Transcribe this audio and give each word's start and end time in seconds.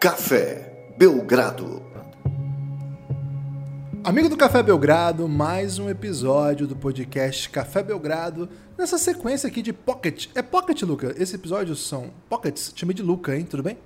Café 0.00 0.94
Belgrado. 0.96 1.82
Amigo 4.02 4.30
do 4.30 4.36
Café 4.38 4.62
Belgrado, 4.62 5.28
mais 5.28 5.78
um 5.78 5.90
episódio 5.90 6.66
do 6.66 6.74
podcast 6.74 7.50
Café 7.50 7.82
Belgrado, 7.82 8.48
nessa 8.78 8.96
sequência 8.96 9.46
aqui 9.46 9.60
de 9.60 9.74
Pocket. 9.74 10.28
É 10.34 10.40
Pocket, 10.40 10.80
Luca? 10.84 11.10
Esses 11.18 11.34
episódios 11.34 11.86
são 11.86 12.08
Pockets? 12.30 12.72
Te 12.72 12.80
chamei 12.80 12.94
de 12.94 13.02
Luca, 13.02 13.36
hein? 13.36 13.44
Tudo 13.44 13.62
bem? 13.62 13.76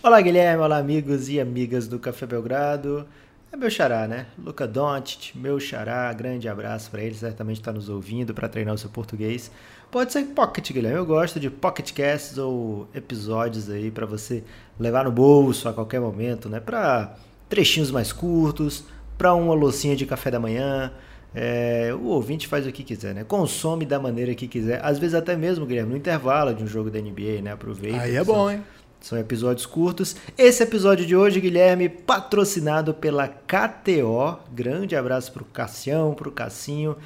Olá, 0.00 0.20
Guilherme. 0.20 0.62
Olá, 0.62 0.78
amigos 0.78 1.28
e 1.28 1.40
amigas 1.40 1.88
do 1.88 1.98
Café 1.98 2.26
Belgrado. 2.26 3.04
É 3.52 3.56
meu 3.56 3.68
xará, 3.68 4.06
né? 4.06 4.26
Luca 4.38 4.66
Doncic, 4.66 5.34
meu 5.34 5.58
xará. 5.58 6.12
Grande 6.12 6.48
abraço 6.48 6.88
para 6.90 7.02
ele. 7.02 7.14
Certamente 7.14 7.58
está 7.58 7.72
nos 7.72 7.88
ouvindo 7.88 8.32
para 8.32 8.48
treinar 8.48 8.74
o 8.74 8.78
seu 8.78 8.88
português. 8.88 9.50
Pode 9.90 10.12
ser 10.12 10.22
Pocket, 10.26 10.72
Guilherme. 10.72 10.98
Eu 10.98 11.06
gosto 11.06 11.40
de 11.40 11.50
Pocket 11.50 11.92
Casts 11.92 12.38
ou 12.38 12.88
episódios 12.94 13.68
aí 13.68 13.90
para 13.90 14.06
você 14.06 14.44
levar 14.78 15.04
no 15.04 15.10
bolso 15.10 15.68
a 15.68 15.72
qualquer 15.72 16.00
momento, 16.00 16.48
né? 16.48 16.60
Para 16.60 17.16
trechinhos 17.48 17.90
mais 17.90 18.12
curtos, 18.12 18.84
para 19.18 19.34
uma 19.34 19.52
loucinha 19.52 19.96
de 19.96 20.06
café 20.06 20.30
da 20.30 20.38
manhã. 20.38 20.92
É, 21.34 21.92
o 21.92 22.06
ouvinte 22.06 22.46
faz 22.46 22.66
o 22.66 22.72
que 22.72 22.84
quiser, 22.84 23.14
né? 23.14 23.24
Consome 23.24 23.84
da 23.84 23.98
maneira 23.98 24.32
que 24.34 24.46
quiser. 24.46 24.80
Às 24.84 25.00
vezes 25.00 25.14
até 25.14 25.36
mesmo, 25.36 25.66
Guilherme, 25.66 25.90
no 25.90 25.96
intervalo 25.96 26.54
de 26.54 26.62
um 26.62 26.68
jogo 26.68 26.88
da 26.88 27.00
NBA, 27.00 27.42
né? 27.42 27.52
Aproveita. 27.52 28.00
Aí 28.00 28.14
é 28.14 28.22
bom, 28.22 28.48
hein? 28.48 28.62
São 29.00 29.18
episódios 29.18 29.64
curtos. 29.64 30.14
Esse 30.36 30.62
episódio 30.62 31.06
de 31.06 31.16
hoje, 31.16 31.40
Guilherme, 31.40 31.88
patrocinado 31.88 32.92
pela 32.92 33.26
KTO. 33.26 34.38
Grande 34.52 34.94
abraço 34.94 35.32
pro 35.32 35.44
Cassião, 35.44 36.12
pro 36.12 36.30
Cassinho, 36.30 36.96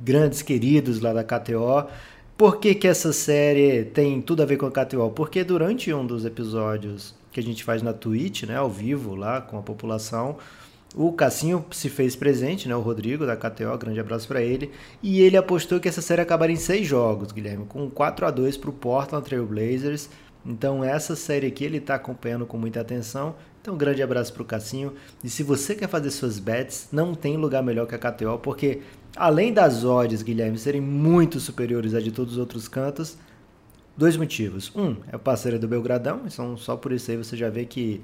grandes 0.00 0.42
queridos 0.42 1.00
lá 1.00 1.12
da 1.12 1.22
KTO. 1.22 1.86
Por 2.36 2.58
que, 2.58 2.74
que 2.74 2.88
essa 2.88 3.12
série 3.12 3.84
tem 3.84 4.20
tudo 4.20 4.42
a 4.42 4.46
ver 4.46 4.56
com 4.56 4.66
a 4.66 4.70
KTO? 4.70 5.10
Porque 5.10 5.44
durante 5.44 5.92
um 5.94 6.04
dos 6.04 6.24
episódios 6.24 7.14
que 7.30 7.38
a 7.38 7.42
gente 7.42 7.62
faz 7.62 7.82
na 7.82 7.92
Twitch, 7.92 8.42
né, 8.42 8.56
ao 8.56 8.68
vivo 8.68 9.14
lá 9.14 9.40
com 9.40 9.56
a 9.56 9.62
população, 9.62 10.36
o 10.94 11.12
Cassinho 11.12 11.64
se 11.70 11.88
fez 11.88 12.16
presente, 12.16 12.68
né, 12.68 12.74
o 12.74 12.80
Rodrigo 12.80 13.24
da 13.24 13.36
KTO, 13.36 13.78
grande 13.78 14.00
abraço 14.00 14.26
para 14.26 14.42
ele, 14.42 14.72
e 15.00 15.20
ele 15.20 15.36
apostou 15.36 15.78
que 15.78 15.88
essa 15.88 16.02
série 16.02 16.20
acabaria 16.20 16.54
em 16.54 16.58
seis 16.58 16.86
jogos, 16.86 17.30
Guilherme, 17.30 17.64
com 17.66 17.88
4 17.88 18.26
a 18.26 18.30
2 18.30 18.56
para 18.56 18.70
o 18.70 18.72
Portland 18.72 19.24
Trail 19.24 19.46
Blazers. 19.46 20.10
Então 20.44 20.82
essa 20.82 21.14
série 21.14 21.46
aqui 21.46 21.64
ele 21.64 21.78
está 21.78 21.94
acompanhando 21.94 22.46
com 22.46 22.58
muita 22.58 22.80
atenção. 22.80 23.34
Então 23.60 23.74
um 23.74 23.78
grande 23.78 24.02
abraço 24.02 24.32
para 24.32 24.42
o 24.42 24.44
Cassinho. 24.44 24.92
E 25.22 25.30
se 25.30 25.42
você 25.42 25.74
quer 25.74 25.88
fazer 25.88 26.10
suas 26.10 26.38
bets, 26.38 26.88
não 26.92 27.14
tem 27.14 27.36
lugar 27.36 27.62
melhor 27.62 27.86
que 27.86 27.94
a 27.94 27.98
KTO, 27.98 28.38
porque 28.42 28.80
além 29.16 29.52
das 29.52 29.84
odds, 29.84 30.22
Guilherme, 30.22 30.58
serem 30.58 30.80
muito 30.80 31.38
superiores 31.38 31.94
a 31.94 32.00
de 32.00 32.10
todos 32.10 32.34
os 32.34 32.38
outros 32.38 32.66
cantos, 32.66 33.16
dois 33.96 34.16
motivos. 34.16 34.72
Um, 34.74 34.96
é 35.10 35.16
o 35.16 35.18
parceiro 35.18 35.58
do 35.58 35.68
Belgradão, 35.68 36.22
então 36.26 36.56
só 36.56 36.76
por 36.76 36.92
isso 36.92 37.10
aí 37.10 37.16
você 37.16 37.36
já 37.36 37.48
vê 37.48 37.64
que 37.64 38.00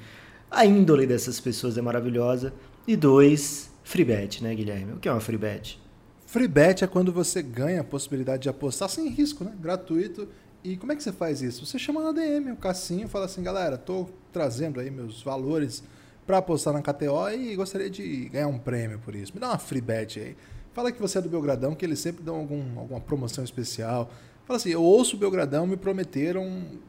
a 0.51 0.65
índole 0.65 1.07
dessas 1.07 1.41
pessoas 1.41 1.77
é 1.77 1.83
maravilhosa. 1.83 2.53
E 2.87 2.97
dois, 2.97 3.71
free 3.83 4.05
bet, 4.05 4.43
né, 4.43 4.55
Guilherme? 4.55 4.93
O 4.93 4.97
que 4.97 5.09
é 5.09 5.13
uma 5.13 5.21
free 5.21 5.37
bet? 5.37 5.79
Free 6.27 6.49
bet 6.49 6.85
é 6.85 6.87
quando 6.87 7.13
você 7.13 7.43
ganha 7.43 7.81
a 7.81 7.85
possibilidade 7.85 8.43
de 8.43 8.49
apostar 8.49 8.89
sem 8.89 9.09
risco, 9.09 9.45
né? 9.45 9.53
Gratuito. 9.61 10.29
E 10.63 10.77
como 10.77 10.93
é 10.93 10.97
que 10.97 11.03
você 11.03 11.13
faz 11.13 11.41
isso? 11.41 11.65
Você 11.65 11.79
chama 11.79 12.03
na 12.03 12.13
DM 12.13 12.53
o 12.53 12.57
Cassinho 12.57 13.09
fala 13.09 13.27
assim, 13.27 13.43
galera, 13.43 13.79
tô 13.79 14.09
trazendo 14.33 14.81
aí 14.81 14.91
meus 14.91 15.23
valores 15.23 15.83
para 16.27 16.39
apostar 16.39 16.75
na 16.75 16.83
KTO 16.83 17.31
e 17.31 17.55
gostaria 17.57 17.89
de 17.89 18.29
ganhar 18.29 18.49
um 18.49 18.59
prêmio 18.59 18.99
por 18.99 19.15
isso. 19.15 19.33
Me 19.33 19.41
dá 19.41 19.49
uma 19.49 19.59
free 19.59 19.81
bet 19.81 20.19
aí. 20.21 20.37
Fala 20.75 20.93
que 20.93 21.01
você 21.01 21.19
é 21.19 21.21
do 21.23 21.29
Belgradão, 21.29 21.75
que 21.75 21.85
eles 21.85 21.99
sempre 21.99 22.23
dão 22.23 22.37
algum, 22.37 22.79
alguma 22.79 23.01
promoção 23.01 23.43
especial. 23.43 24.11
Fala 24.45 24.57
assim, 24.57 24.71
eu 24.71 24.83
ouço 24.83 25.17
o 25.17 25.19
Belgradão, 25.19 25.67
me 25.67 25.77
prometeram 25.77 26.43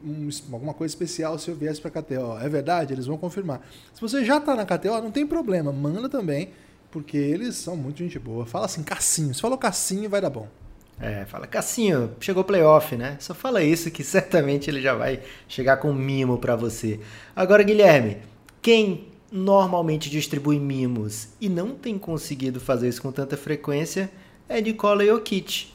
um, 0.04 0.28
alguma 0.52 0.74
coisa 0.74 0.92
especial 0.92 1.38
se 1.38 1.50
eu 1.50 1.54
viesse 1.54 1.80
para 1.80 1.90
KTO. 1.90 2.38
É 2.40 2.48
verdade? 2.48 2.92
Eles 2.92 3.06
vão 3.06 3.16
confirmar. 3.16 3.60
Se 3.94 4.00
você 4.00 4.24
já 4.24 4.38
está 4.38 4.54
na 4.54 4.64
KTO, 4.64 5.00
não 5.02 5.10
tem 5.10 5.26
problema, 5.26 5.72
manda 5.72 6.08
também, 6.08 6.50
porque 6.90 7.16
eles 7.16 7.56
são 7.56 7.76
muito 7.76 7.98
gente 7.98 8.18
boa. 8.18 8.46
Fala 8.46 8.66
assim, 8.66 8.82
Cassinho. 8.82 9.34
Se 9.34 9.40
falou 9.40 9.56
Cassinho, 9.56 10.08
vai 10.08 10.20
dar 10.20 10.30
bom. 10.30 10.48
É, 11.00 11.24
fala, 11.24 11.46
Cassinho, 11.46 12.10
chegou 12.20 12.44
playoff, 12.44 12.94
né? 12.94 13.16
Só 13.20 13.34
fala 13.34 13.62
isso 13.62 13.90
que 13.90 14.04
certamente 14.04 14.68
ele 14.68 14.82
já 14.82 14.94
vai 14.94 15.20
chegar 15.48 15.78
com 15.78 15.92
mimo 15.94 16.38
para 16.38 16.54
você. 16.54 17.00
Agora, 17.34 17.62
Guilherme, 17.62 18.18
quem 18.60 19.08
normalmente 19.32 20.10
distribui 20.10 20.58
mimos 20.58 21.28
e 21.40 21.48
não 21.48 21.70
tem 21.70 21.98
conseguido 21.98 22.60
fazer 22.60 22.88
isso 22.88 23.00
com 23.00 23.12
tanta 23.12 23.36
frequência 23.36 24.10
é 24.48 24.60
Nikola 24.60 25.04
Jokic. 25.06 25.68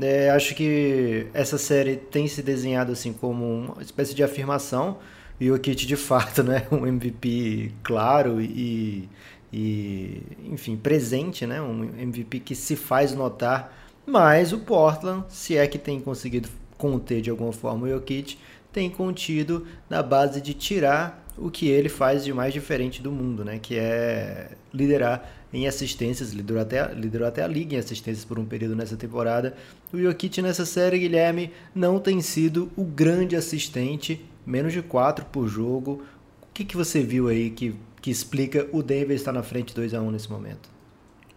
É, 0.00 0.30
acho 0.30 0.54
que 0.54 1.26
essa 1.32 1.56
série 1.56 1.96
tem 1.96 2.28
se 2.28 2.42
desenhado 2.42 2.92
assim 2.92 3.12
como 3.12 3.72
uma 3.72 3.82
espécie 3.82 4.14
de 4.14 4.22
afirmação. 4.22 4.98
O 5.40 5.44
Jokic 5.44 5.86
de 5.86 5.96
fato 5.96 6.42
né, 6.44 6.66
um 6.70 6.86
MVP 6.86 7.72
claro 7.82 8.40
e, 8.40 9.08
e 9.52 10.22
enfim 10.44 10.76
presente, 10.76 11.46
né, 11.46 11.60
um 11.60 11.84
MVP 11.84 12.40
que 12.40 12.54
se 12.54 12.76
faz 12.76 13.14
notar. 13.14 13.74
Mas 14.08 14.54
o 14.54 14.58
Portland, 14.60 15.26
se 15.28 15.54
é 15.54 15.66
que 15.66 15.76
tem 15.76 16.00
conseguido 16.00 16.48
conter 16.78 17.20
de 17.20 17.28
alguma 17.28 17.52
forma 17.52 17.86
o 17.86 17.90
Jokic, 17.90 18.38
tem 18.72 18.88
contido 18.88 19.66
na 19.90 20.02
base 20.02 20.40
de 20.40 20.54
tirar 20.54 21.26
o 21.36 21.50
que 21.50 21.68
ele 21.68 21.90
faz 21.90 22.24
de 22.24 22.32
mais 22.32 22.54
diferente 22.54 23.02
do 23.02 23.12
mundo, 23.12 23.44
né? 23.44 23.58
Que 23.58 23.76
é 23.76 24.52
liderar 24.72 25.30
em 25.52 25.68
assistências, 25.68 26.32
liderou 26.32 26.62
até, 26.62 26.90
liderou 26.94 27.28
até 27.28 27.42
a 27.42 27.46
liga 27.46 27.74
em 27.74 27.78
assistências 27.78 28.24
por 28.24 28.38
um 28.38 28.46
período 28.46 28.74
nessa 28.74 28.96
temporada. 28.96 29.54
O 29.92 29.98
Jokic 29.98 30.40
nessa 30.40 30.64
série, 30.64 31.00
Guilherme, 31.00 31.52
não 31.74 31.98
tem 31.98 32.22
sido 32.22 32.72
o 32.78 32.84
grande 32.84 33.36
assistente, 33.36 34.24
menos 34.46 34.72
de 34.72 34.80
4 34.80 35.26
por 35.26 35.46
jogo. 35.48 36.02
O 36.40 36.46
que, 36.54 36.64
que 36.64 36.78
você 36.78 37.02
viu 37.02 37.28
aí 37.28 37.50
que, 37.50 37.74
que 38.00 38.10
explica 38.10 38.66
o 38.72 38.82
Denver 38.82 39.14
estar 39.14 39.34
na 39.34 39.42
frente 39.42 39.74
2 39.74 39.92
a 39.92 40.00
1 40.00 40.10
nesse 40.10 40.30
momento? 40.30 40.77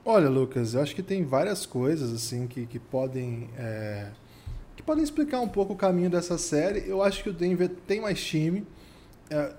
Olha, 0.04 0.30
Lucas, 0.30 0.74
eu 0.74 0.82
acho 0.82 0.96
que 0.96 1.04
tem 1.04 1.24
várias 1.24 1.66
coisas 1.66 2.12
assim 2.12 2.48
que, 2.48 2.66
que 2.66 2.80
podem 2.80 3.50
é, 3.56 4.08
que 4.76 4.82
podem 4.82 5.04
explicar 5.04 5.40
um 5.42 5.48
pouco 5.48 5.74
o 5.74 5.76
caminho 5.76 6.10
dessa 6.10 6.38
série. 6.38 6.90
Eu 6.90 7.04
acho 7.04 7.22
que 7.22 7.30
o 7.30 7.34
Denver 7.34 7.70
tem 7.88 8.02
mais 8.02 8.20
time. 8.24 8.66
É, 9.30 9.54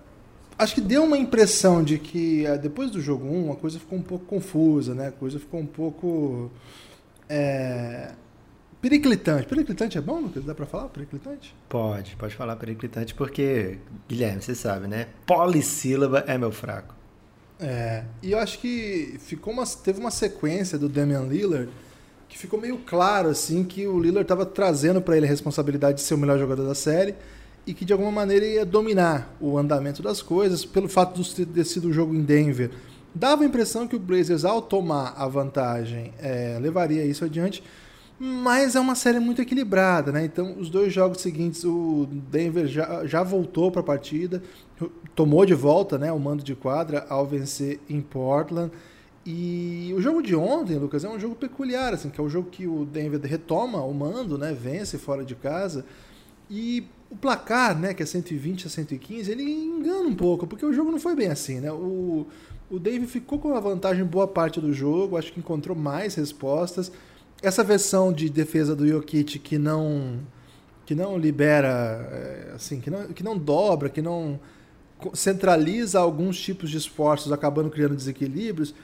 acho 0.59 0.75
que 0.75 0.81
deu 0.81 1.05
uma 1.05 1.17
impressão 1.17 1.83
de 1.83 1.97
que 1.97 2.45
é, 2.45 2.59
depois 2.59 2.91
do 2.91 3.01
jogo 3.01 3.25
1 3.25 3.53
a 3.53 3.57
coisa 3.57 3.79
ficou 3.79 3.99
um 3.99 4.03
pouco 4.03 4.25
confusa, 4.25 4.95
né? 4.95 5.09
A 5.09 5.13
coisa 5.13 5.39
ficou 5.39 5.61
um 5.61 5.67
pouco 5.67 6.51
é, 7.29 8.11
periclitante. 8.81 9.47
Periclitante 9.47 9.97
é 9.97 10.01
bom, 10.01 10.19
Lucas? 10.21 10.45
Dá 10.45 10.57
pra 10.57 10.67
falar 10.67 10.89
periclitante? 10.89 11.55
Pode, 11.69 12.17
pode 12.17 12.35
falar 12.35 12.57
periclitante 12.57 13.15
porque, 13.15 13.79
Guilherme, 14.09 14.43
você 14.43 14.57
sabe, 14.57 14.89
né? 14.89 15.07
Polissílaba 15.25 16.25
é 16.27 16.37
meu 16.37 16.51
fraco. 16.51 17.02
É, 17.63 18.03
e 18.21 18.33
eu 18.33 18.39
acho 18.39 18.59
que 18.59 19.17
ficou 19.21 19.53
uma, 19.53 19.65
teve 19.65 20.01
uma 20.01 20.11
sequência 20.11 20.77
do 20.77 20.89
Damian 20.89 21.23
Lillard 21.23 21.71
que 22.29 22.37
ficou 22.37 22.61
meio 22.61 22.79
claro 22.79 23.29
assim 23.29 23.63
que 23.63 23.87
o 23.87 24.01
Lillard 24.01 24.23
estava 24.23 24.45
trazendo 24.45 25.01
para 25.01 25.17
ele 25.17 25.27
a 25.27 25.29
responsabilidade 25.29 25.99
de 25.99 26.03
ser 26.03 26.15
o 26.15 26.19
melhor 26.19 26.39
jogador 26.39 26.67
da 26.67 26.75
série 26.75 27.15
e 27.65 27.73
que 27.73 27.85
de 27.85 27.93
alguma 27.93 28.11
maneira 28.11 28.45
ia 28.45 28.67
dominar 28.67 29.33
o 29.41 29.57
andamento 29.57 30.03
das 30.03 30.21
coisas, 30.21 30.65
pelo 30.65 30.89
fato 30.89 31.23
de 31.23 31.47
ter 31.47 31.65
sido 31.65 31.89
o 31.89 31.93
jogo 31.93 32.13
em 32.15 32.23
Denver. 32.23 32.71
Dava 33.15 33.45
a 33.45 33.47
impressão 33.47 33.87
que 33.87 33.95
o 33.95 33.99
Blazers, 34.01 34.45
ao 34.45 34.61
tomar 34.61 35.15
a 35.17 35.29
vantagem, 35.29 36.13
é, 36.19 36.59
levaria 36.61 37.05
isso 37.05 37.25
adiante, 37.25 37.63
mas 38.25 38.77
é 38.77 38.81
uma 38.81 38.95
série 38.95 39.19
muito 39.19 39.43
equilibrada, 39.43 40.13
né? 40.13 40.25
Então, 40.25 40.57
os 40.57 40.71
dois 40.71 40.93
jogos 40.93 41.21
seguintes, 41.21 41.65
o 41.65 42.07
Denver 42.31 42.69
já, 42.69 43.05
já 43.05 43.21
voltou 43.21 43.69
para 43.69 43.81
a 43.81 43.85
partida, 43.85 44.41
tomou 45.13 45.45
de 45.45 45.55
volta 45.55 45.99
né, 45.99 46.13
o 46.13 46.21
mando 46.21 46.45
de 46.45 46.55
quadra 46.55 47.05
ao 47.09 47.27
vencer 47.27 47.81
em 47.91 48.01
Portland. 48.01 48.71
E 49.27 49.93
o 49.97 50.01
jogo 50.01 50.23
de 50.23 50.37
ontem, 50.37 50.79
Lucas, 50.79 51.03
é 51.03 51.09
um 51.09 51.19
jogo 51.19 51.35
peculiar, 51.35 51.95
assim, 51.95 52.11
que 52.11 52.21
é 52.21 52.23
o 52.23 52.29
jogo 52.29 52.49
que 52.49 52.65
o 52.65 52.85
Denver 52.85 53.21
retoma 53.23 53.83
o 53.83 53.93
mando, 53.93 54.39
né? 54.39 54.53
Vence 54.53 54.99
fora 54.99 55.25
de 55.25 55.35
casa. 55.35 55.85
E 56.49 56.87
o 57.11 57.17
placar, 57.17 57.77
né, 57.77 57.93
que 57.93 58.05
é 58.05 58.07
120 58.07 58.69
a 58.69 58.71
115, 58.71 59.33
ele 59.33 59.43
engana 59.43 60.09
um 60.09 60.15
pouco, 60.15 60.47
porque 60.47 60.65
o 60.65 60.73
jogo 60.73 60.93
não 60.93 61.01
foi 61.01 61.17
bem 61.17 61.27
assim, 61.27 61.59
né? 61.59 61.73
O, 61.73 62.25
o 62.71 62.79
Dave 62.79 63.05
ficou 63.09 63.41
com 63.41 63.53
a 63.57 63.59
vantagem 63.59 64.05
boa 64.05 64.29
parte 64.29 64.61
do 64.61 64.73
jogo, 64.73 65.17
acho 65.17 65.33
que 65.33 65.41
encontrou 65.41 65.77
mais 65.77 66.15
respostas. 66.15 66.93
Essa 67.43 67.65
versão 67.65 68.13
de 68.13 68.29
defesa 68.31 68.75
do 68.77 68.87
Jokic 68.87 69.39
que 69.39 69.59
não 69.59 70.21
que 70.85 70.95
não 70.95 71.17
libera, 71.17 72.09
é, 72.13 72.53
assim, 72.55 72.81
que 72.81 72.91
não, 72.91 73.07
que 73.09 73.23
não 73.23 73.39
dobra, 73.39 73.89
que 73.89 74.03
não 74.03 74.39
centraliza 75.15 75.99
alguns 75.99 76.39
tipos 76.39 76.71
de 76.71 76.77
esforços, 76.77 77.33
acabando 77.33 77.71
criando 77.71 77.95
desequilíbrios, 77.95 78.75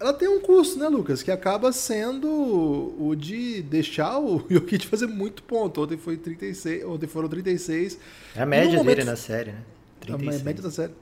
ela 0.00 0.12
tem 0.12 0.28
um 0.28 0.40
custo, 0.40 0.78
né, 0.78 0.88
Lucas? 0.88 1.22
Que 1.22 1.30
acaba 1.30 1.72
sendo 1.72 2.28
o 2.28 3.16
de 3.16 3.62
deixar 3.62 4.18
o 4.18 4.44
Jokic 4.48 4.86
fazer 4.86 5.06
muito 5.06 5.42
ponto. 5.42 5.82
Ontem 5.82 5.96
foi 5.96 6.16
36, 6.16 6.84
ontem 6.84 7.06
foram 7.06 7.28
36. 7.28 7.98
É 8.36 8.42
a 8.42 8.46
média 8.46 8.76
momento, 8.76 8.96
dele 8.96 9.04
na 9.04 9.16
série, 9.16 9.52
né? 9.52 9.62
36. 10.00 10.40
A 10.40 10.44
média 10.44 10.62
da 10.62 10.70
série. 10.70 10.92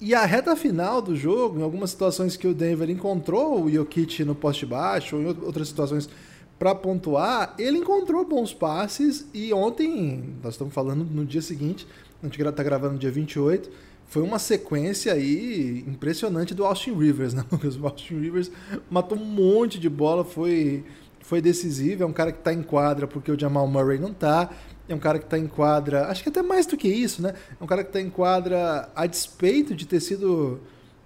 E 0.00 0.14
a 0.14 0.24
reta 0.24 0.54
final 0.54 1.02
do 1.02 1.16
jogo, 1.16 1.58
em 1.58 1.62
algumas 1.62 1.90
situações 1.90 2.36
que 2.36 2.46
o 2.46 2.54
Denver 2.54 2.88
encontrou 2.88 3.64
o 3.64 3.70
Jokic 3.70 4.24
no 4.24 4.34
poste 4.34 4.64
baixo, 4.64 5.16
ou 5.16 5.22
em 5.22 5.26
outras 5.26 5.68
situações 5.68 6.08
para 6.58 6.74
pontuar, 6.74 7.54
ele 7.58 7.78
encontrou 7.78 8.24
bons 8.24 8.52
passes 8.52 9.26
e 9.32 9.52
ontem, 9.52 10.34
nós 10.42 10.54
estamos 10.54 10.74
falando 10.74 11.04
no 11.04 11.24
dia 11.24 11.42
seguinte, 11.42 11.86
a 12.22 12.26
gente 12.26 12.40
está 12.40 12.62
gravando 12.62 12.94
no 12.94 12.98
dia 12.98 13.10
28, 13.10 13.70
foi 14.06 14.22
uma 14.22 14.38
sequência 14.38 15.12
aí 15.12 15.84
impressionante 15.86 16.54
do 16.54 16.64
Austin 16.64 16.94
Rivers, 16.94 17.32
né, 17.34 17.44
Lucas? 17.50 17.76
O 17.76 17.84
Austin 17.84 18.20
Rivers 18.20 18.50
matou 18.90 19.18
um 19.18 19.24
monte 19.24 19.78
de 19.78 19.88
bola, 19.88 20.24
foi, 20.24 20.84
foi 21.20 21.40
decisivo, 21.40 22.02
é 22.02 22.06
um 22.06 22.12
cara 22.12 22.32
que 22.32 22.38
está 22.38 22.52
em 22.52 22.62
quadra 22.62 23.06
porque 23.06 23.30
o 23.30 23.38
Jamal 23.38 23.66
Murray 23.68 23.98
não 23.98 24.10
está, 24.10 24.50
é 24.88 24.94
um 24.94 24.98
cara 24.98 25.18
que 25.18 25.26
está 25.26 25.38
em 25.38 25.46
quadra, 25.46 26.06
acho 26.08 26.22
que 26.22 26.28
até 26.28 26.42
mais 26.42 26.66
do 26.66 26.76
que 26.76 26.88
isso, 26.88 27.20
né? 27.20 27.34
É 27.60 27.62
um 27.62 27.66
cara 27.66 27.82
que 27.82 27.90
está 27.90 28.00
em 28.00 28.08
quadra 28.08 28.88
a 28.94 29.06
despeito 29.06 29.74
de 29.74 29.86
ter 29.86 30.00
sido, 30.00 30.60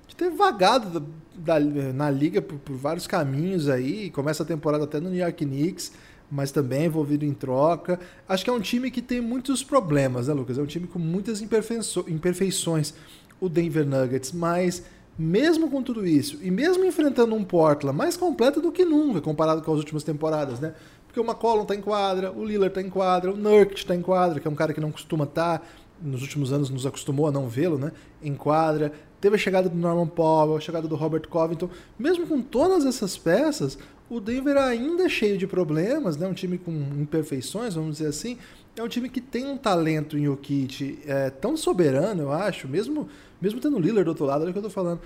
de 0.06 0.14
ter 0.14 0.30
vagado 0.30 1.00
da, 1.34 1.58
da, 1.58 1.60
na 1.92 2.10
liga 2.10 2.40
por, 2.40 2.58
por 2.58 2.76
vários 2.76 3.06
caminhos 3.06 3.68
aí, 3.68 4.10
começa 4.10 4.42
a 4.42 4.46
temporada 4.46 4.84
até 4.84 5.00
no 5.00 5.10
New 5.10 5.18
York 5.18 5.44
Knicks, 5.44 5.92
mas 6.30 6.50
também 6.50 6.86
envolvido 6.86 7.24
em 7.24 7.34
troca. 7.34 7.98
Acho 8.28 8.44
que 8.44 8.50
é 8.50 8.52
um 8.52 8.60
time 8.60 8.90
que 8.90 9.02
tem 9.02 9.20
muitos 9.20 9.62
problemas, 9.62 10.28
né, 10.28 10.34
Lucas? 10.34 10.56
É 10.56 10.62
um 10.62 10.66
time 10.66 10.86
com 10.86 10.98
muitas 10.98 11.42
imperfeições, 11.42 12.94
o 13.40 13.48
Denver 13.48 13.84
Nuggets, 13.84 14.32
mas 14.32 14.84
mesmo 15.18 15.70
com 15.70 15.82
tudo 15.82 16.06
isso, 16.06 16.38
e 16.42 16.50
mesmo 16.50 16.84
enfrentando 16.84 17.34
um 17.34 17.44
Portland 17.44 17.96
mais 17.96 18.16
completo 18.16 18.62
do 18.62 18.72
que 18.72 18.84
nunca, 18.84 19.20
comparado 19.20 19.60
com 19.60 19.72
as 19.72 19.78
últimas 19.78 20.02
temporadas, 20.02 20.58
né? 20.58 20.74
Porque 21.12 21.20
o 21.20 21.24
McCollum 21.30 21.60
está 21.60 21.74
em 21.74 21.82
quadra, 21.82 22.32
o 22.32 22.42
Lillard 22.42 22.68
está 22.68 22.80
em 22.80 22.88
quadra, 22.88 23.30
o 23.30 23.36
Nurkic 23.36 23.80
está 23.80 23.94
em 23.94 24.00
quadra, 24.00 24.40
que 24.40 24.48
é 24.48 24.50
um 24.50 24.54
cara 24.54 24.72
que 24.72 24.80
não 24.80 24.90
costuma 24.90 25.24
estar, 25.24 25.58
tá, 25.58 25.66
nos 26.00 26.22
últimos 26.22 26.54
anos 26.54 26.70
nos 26.70 26.86
acostumou 26.86 27.28
a 27.28 27.30
não 27.30 27.46
vê-lo, 27.48 27.76
né? 27.76 27.92
Em 28.22 28.34
quadra. 28.34 28.90
Teve 29.20 29.36
a 29.36 29.38
chegada 29.38 29.68
do 29.68 29.76
Norman 29.76 30.06
Powell, 30.06 30.56
a 30.56 30.60
chegada 30.60 30.88
do 30.88 30.96
Robert 30.96 31.28
Covington. 31.28 31.68
Mesmo 31.98 32.26
com 32.26 32.40
todas 32.40 32.86
essas 32.86 33.18
peças, 33.18 33.78
o 34.08 34.20
Denver 34.20 34.56
ainda 34.56 35.04
é 35.04 35.08
cheio 35.10 35.36
de 35.36 35.46
problemas, 35.46 36.16
né? 36.16 36.26
Um 36.26 36.32
time 36.32 36.56
com 36.56 36.72
imperfeições, 36.98 37.74
vamos 37.74 37.98
dizer 37.98 38.08
assim. 38.08 38.38
É 38.74 38.82
um 38.82 38.88
time 38.88 39.10
que 39.10 39.20
tem 39.20 39.44
um 39.44 39.58
talento 39.58 40.16
em 40.16 40.24
Jokic 40.24 40.98
é, 41.06 41.28
tão 41.28 41.58
soberano, 41.58 42.22
eu 42.22 42.32
acho, 42.32 42.66
mesmo 42.66 43.06
mesmo 43.42 43.58
tendo 43.58 43.76
o 43.76 43.80
Lillard 43.80 44.04
do 44.04 44.10
outro 44.10 44.24
lado, 44.24 44.42
olha 44.42 44.50
o 44.50 44.52
que 44.52 44.58
eu 44.60 44.62
tô 44.62 44.70
falando. 44.70 45.00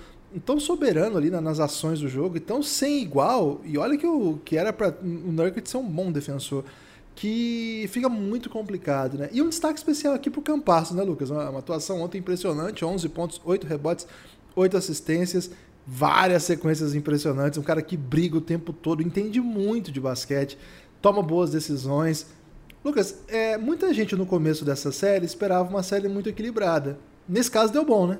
Tão 0.45 0.59
soberano 0.59 1.17
ali 1.17 1.29
nas 1.29 1.59
ações 1.59 1.99
do 1.99 2.07
jogo, 2.07 2.39
tão 2.39 2.61
sem 2.61 3.01
igual. 3.01 3.61
E 3.63 3.77
olha 3.77 3.97
que, 3.97 4.05
o, 4.05 4.39
que 4.43 4.57
era 4.57 4.73
para 4.73 4.89
o 5.01 5.31
Nurkic 5.31 5.69
ser 5.69 5.77
um 5.77 5.87
bom 5.87 6.11
defensor 6.11 6.63
que 7.17 7.89
fica 7.89 8.07
muito 8.07 8.47
complicado, 8.47 9.17
né? 9.17 9.27
E 9.31 9.41
um 9.41 9.49
destaque 9.49 9.79
especial 9.79 10.13
aqui 10.13 10.29
pro 10.29 10.39
Campasso, 10.39 10.93
né, 10.93 11.01
Lucas? 11.01 11.31
Uma, 11.31 11.49
uma, 11.49 11.59
atuação 11.59 11.99
ontem 11.99 12.19
impressionante, 12.19 12.85
11 12.85 13.09
pontos, 13.09 13.41
8 13.43 13.65
rebotes, 13.65 14.07
8 14.55 14.77
assistências, 14.77 15.49
várias 15.85 16.43
sequências 16.43 16.93
impressionantes, 16.93 17.57
um 17.57 17.63
cara 17.63 17.81
que 17.81 17.97
briga 17.97 18.37
o 18.37 18.41
tempo 18.41 18.71
todo, 18.71 19.01
entende 19.01 19.41
muito 19.41 19.91
de 19.91 19.99
basquete, 19.99 20.59
toma 21.01 21.23
boas 21.23 21.49
decisões. 21.49 22.27
Lucas, 22.85 23.17
é, 23.27 23.57
muita 23.57 23.91
gente 23.95 24.15
no 24.15 24.27
começo 24.27 24.63
dessa 24.63 24.91
série 24.91 25.25
esperava 25.25 25.67
uma 25.67 25.81
série 25.81 26.07
muito 26.07 26.29
equilibrada. 26.29 26.99
Nesse 27.27 27.49
caso 27.49 27.73
deu 27.73 27.83
bom, 27.83 28.05
né? 28.05 28.19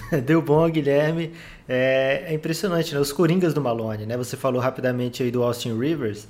Deu 0.24 0.42
bom, 0.42 0.68
Guilherme. 0.68 1.32
É, 1.68 2.24
é, 2.28 2.34
impressionante, 2.34 2.94
né? 2.94 3.00
Os 3.00 3.12
Coringas 3.12 3.54
do 3.54 3.60
Malone, 3.60 4.06
né? 4.06 4.16
Você 4.16 4.36
falou 4.36 4.60
rapidamente 4.60 5.22
aí 5.22 5.30
do 5.30 5.42
Austin 5.42 5.78
Rivers. 5.78 6.26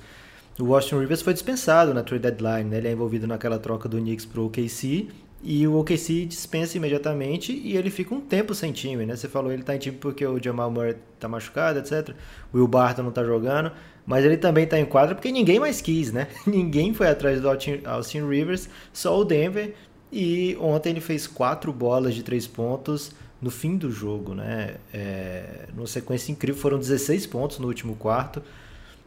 O 0.59 0.73
Austin 0.73 0.99
Rivers 0.99 1.21
foi 1.21 1.33
dispensado 1.33 1.93
na 1.93 2.01
trade 2.01 2.23
deadline, 2.23 2.69
né? 2.69 2.77
Ele 2.77 2.87
é 2.87 2.91
envolvido 2.91 3.27
naquela 3.27 3.59
troca 3.59 3.87
do 3.87 3.97
Knicks 3.97 4.25
pro 4.25 4.45
OKC 4.45 5.07
e 5.43 5.67
o 5.67 5.77
OKC 5.77 6.25
dispensa 6.25 6.77
imediatamente 6.77 7.51
e 7.53 7.77
ele 7.77 7.91
fica 7.91 8.15
um 8.15 8.19
tempo 8.19 8.55
sem 8.55 8.71
time, 8.71 9.05
né? 9.05 9.15
Você 9.15 9.27
falou 9.27 9.51
ele 9.51 9.61
tá 9.61 9.75
em 9.75 9.79
time 9.79 9.97
porque 9.97 10.25
o 10.25 10.41
Jamal 10.41 10.71
Murray 10.71 10.95
tá 11.19 11.27
machucado, 11.27 11.77
etc. 11.77 12.15
O 12.51 12.57
Will 12.57 12.67
Barton 12.67 13.03
não 13.03 13.11
tá 13.11 13.23
jogando, 13.23 13.71
mas 14.05 14.25
ele 14.25 14.37
também 14.37 14.65
tá 14.65 14.79
em 14.79 14.85
quadra 14.85 15.13
porque 15.13 15.31
ninguém 15.31 15.59
mais 15.59 15.79
quis, 15.79 16.11
né? 16.11 16.27
ninguém 16.47 16.93
foi 16.93 17.07
atrás 17.07 17.39
do 17.39 17.47
Austin 17.49 18.27
Rivers, 18.27 18.67
só 18.91 19.19
o 19.19 19.23
Denver. 19.23 19.75
E 20.11 20.57
ontem 20.59 20.91
ele 20.91 21.01
fez 21.01 21.27
quatro 21.27 21.73
bolas 21.73 22.15
de 22.15 22.23
três 22.23 22.47
pontos 22.47 23.11
no 23.41 23.51
fim 23.51 23.77
do 23.77 23.91
jogo, 23.91 24.33
né? 24.33 24.75
É, 24.93 25.67
numa 25.75 25.87
sequência 25.87 26.31
incrível, 26.31 26.59
foram 26.59 26.79
16 26.79 27.25
pontos 27.27 27.59
no 27.59 27.67
último 27.67 27.95
quarto. 27.95 28.41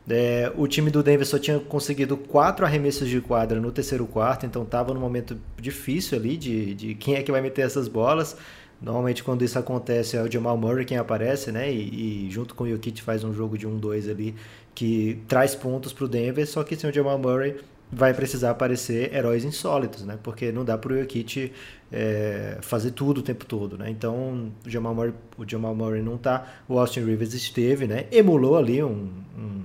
É, 0.09 0.53
o 0.57 0.67
time 0.67 0.91
do 0.91 1.03
Denver 1.03 1.27
só 1.27 1.39
tinha 1.39 1.59
conseguido 1.59 2.17
quatro 2.17 2.65
arremessos 2.65 3.09
de 3.09 3.21
quadra 3.21 3.61
no 3.61 3.71
terceiro 3.71 4.07
quarto, 4.07 4.45
então 4.45 4.63
estava 4.63 4.93
num 4.93 5.01
momento 5.01 5.39
difícil 5.61 6.19
ali 6.19 6.37
de, 6.37 6.75
de 6.75 6.95
quem 6.95 7.15
é 7.15 7.23
que 7.23 7.31
vai 7.31 7.41
meter 7.41 7.63
essas 7.63 7.87
bolas. 7.87 8.37
Normalmente 8.81 9.23
quando 9.23 9.45
isso 9.45 9.59
acontece 9.59 10.17
é 10.17 10.23
o 10.23 10.31
Jamal 10.31 10.57
Murray 10.57 10.85
quem 10.85 10.97
aparece, 10.97 11.53
né? 11.53 11.71
E, 11.71 12.27
e 12.27 12.31
junto 12.31 12.55
com 12.55 12.65
o 12.65 12.69
Jokic 12.69 13.03
faz 13.03 13.23
um 13.23 13.33
jogo 13.33 13.59
de 13.59 13.69
1-2 13.69 14.11
ali 14.11 14.35
que 14.75 15.19
traz 15.29 15.55
pontos 15.55 15.93
para 15.93 16.05
o 16.07 16.09
Denver, 16.09 16.47
só 16.47 16.65
que 16.65 16.75
sem 16.77 16.89
o 16.89 16.93
Jamal 16.93 17.19
Murray 17.19 17.57
vai 17.93 18.15
precisar 18.15 18.51
aparecer 18.51 19.13
heróis 19.15 19.45
insólitos, 19.45 20.05
né? 20.05 20.19
Porque 20.23 20.53
não 20.53 20.65
dá 20.65 20.79
para 20.79 20.93
o 20.93 20.99
Jokic 20.99 21.53
é, 21.91 22.59
fazer 22.61 22.93
tudo 22.93 23.19
o 23.19 23.23
tempo 23.23 23.45
todo, 23.45 23.77
né? 23.77 23.91
Então 23.91 24.53
o 24.65 24.71
Jamal 24.71 24.95
Murray, 24.95 25.15
o 25.37 25.49
Jamal 25.49 25.75
Murray 25.75 26.03
não 26.03 26.17
tá, 26.17 26.47
o 26.69 26.79
Austin 26.79 27.05
Rivers 27.05 27.35
esteve, 27.35 27.87
né? 27.87 28.07
Emulou 28.13 28.57
ali 28.57 28.83
um, 28.83 29.11
um 29.37 29.63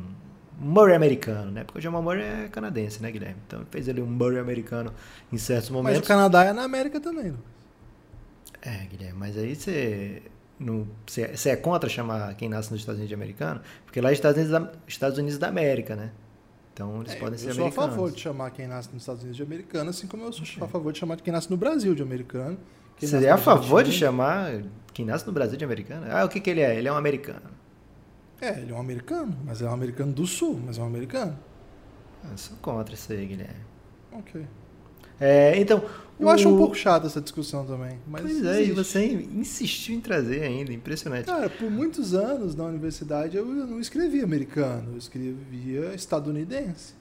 Murray 0.60 0.96
americano, 0.96 1.52
né? 1.52 1.64
Porque 1.64 1.80
o 1.80 1.82
Jamal 1.82 2.02
Murray 2.02 2.24
é 2.24 2.48
canadense, 2.52 3.02
né, 3.02 3.12
Guilherme? 3.12 3.38
Então 3.46 3.64
fez 3.70 3.88
ali 3.88 4.02
um 4.02 4.08
Murray 4.08 4.40
americano 4.40 4.92
em 5.32 5.38
certos 5.38 5.70
momentos. 5.70 6.00
Mas 6.00 6.06
o 6.06 6.08
Canadá 6.08 6.46
é 6.46 6.54
na 6.54 6.64
América 6.64 7.00
também, 7.00 7.32
Lucas. 7.32 7.56
É, 8.62 8.86
Guilherme, 8.88 9.20
mas 9.20 9.38
aí 9.38 9.56
você. 9.56 10.22
Você, 11.06 11.28
você 11.36 11.50
é 11.50 11.56
contra 11.58 11.90
chamar 11.90 12.34
quem 12.36 12.48
nasce 12.48 12.72
nos 12.72 12.80
Estados 12.80 12.98
Unidos 12.98 13.10
de 13.10 13.14
americano? 13.14 13.60
Porque 13.84 14.00
lá 14.00 14.10
é 14.10 14.14
Estados 14.14 14.38
Unidos 14.38 14.60
da, 14.60 14.72
Estados 14.88 15.18
Unidos 15.18 15.38
da 15.38 15.50
América, 15.50 15.98
né? 15.98 16.12
Então 16.76 17.00
eles 17.00 17.14
é, 17.14 17.16
podem 17.16 17.38
ser 17.40 17.52
americanos. 17.52 17.58
Eu 17.58 17.74
sou 17.74 17.84
a 17.84 17.88
favor 17.88 18.12
de 18.12 18.20
chamar 18.20 18.52
quem 18.52 18.68
nasce 18.68 18.90
nos 18.92 19.02
Estados 19.02 19.22
Unidos 19.22 19.38
de 19.38 19.44
americano, 19.44 19.90
assim 19.90 20.08
como 20.08 20.24
eu 20.24 20.34
sou 20.34 20.46
a 20.62 20.68
favor 20.68 20.92
de 20.92 21.00
chamar 21.00 21.16
quem 21.16 21.32
nasce 21.32 21.50
no 21.50 21.56
Brasil 21.56 21.96
de 21.96 22.04
americano. 22.04 22.58
Você 23.00 23.26
é 23.26 23.32
a 23.32 23.38
favor 23.38 23.82
de 23.82 23.94
chamar 23.94 24.62
quem 24.94 25.06
nasce 25.06 25.26
no 25.26 25.32
Brasil 25.32 25.58
de 25.58 25.64
americano? 25.64 26.06
Ah, 26.10 26.26
o 26.26 26.30
que, 26.30 26.42
que 26.42 26.50
ele 26.50 26.60
é? 26.60 26.76
Ele 26.76 26.90
é 26.90 26.92
um 26.92 26.98
americano. 26.98 27.50
É, 28.42 28.60
ele 28.60 28.74
é 28.74 28.76
um 28.76 28.80
americano, 28.80 29.38
mas 29.46 29.62
é 29.62 29.66
um 29.66 29.74
americano 29.74 30.12
do 30.12 30.28
sul, 30.28 30.62
mas 30.66 30.78
é 30.78 30.82
um 30.82 30.86
americano. 30.86 31.40
Eu 32.30 32.38
sou 32.38 32.58
contra 32.58 32.94
isso 32.94 33.12
aí, 33.14 33.26
Guilherme. 33.26 33.62
Ok. 34.12 34.46
É, 35.20 35.58
então. 35.60 35.84
Eu 36.18 36.28
o... 36.28 36.30
acho 36.30 36.48
um 36.48 36.58
pouco 36.58 36.76
chato 36.76 37.06
essa 37.08 37.20
discussão 37.20 37.66
também. 37.66 38.00
Mas 38.08 38.22
pois 38.22 38.46
é, 38.46 38.62
existe. 38.62 38.70
e 38.70 38.74
você 38.74 39.06
insistiu 39.06 39.96
em 39.96 40.00
trazer 40.00 40.44
ainda, 40.44 40.72
impressionante. 40.72 41.26
Cara, 41.26 41.50
por 41.50 41.70
muitos 41.70 42.14
anos 42.14 42.56
na 42.56 42.64
universidade 42.64 43.36
eu 43.36 43.46
não 43.46 43.80
escrevia 43.82 44.24
americano, 44.24 44.94
eu 44.94 44.98
escrevia 44.98 45.94
estadunidense. 45.94 46.94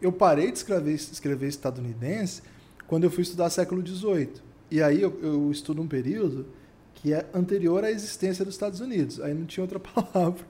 Eu 0.00 0.12
parei 0.12 0.52
de 0.52 0.58
escrever, 0.58 0.94
escrever 0.94 1.48
estadunidense 1.48 2.42
quando 2.86 3.04
eu 3.04 3.10
fui 3.10 3.22
estudar 3.22 3.48
século 3.50 3.84
XVIII. 3.86 4.32
E 4.70 4.82
aí 4.82 5.00
eu, 5.00 5.18
eu 5.22 5.50
estudo 5.50 5.80
um 5.80 5.88
período 5.88 6.46
que 6.94 7.12
é 7.12 7.24
anterior 7.32 7.84
à 7.84 7.90
existência 7.90 8.44
dos 8.44 8.54
Estados 8.54 8.80
Unidos. 8.80 9.20
Aí 9.20 9.32
não 9.32 9.46
tinha 9.46 9.62
outra 9.62 9.78
palavra. 9.80 10.44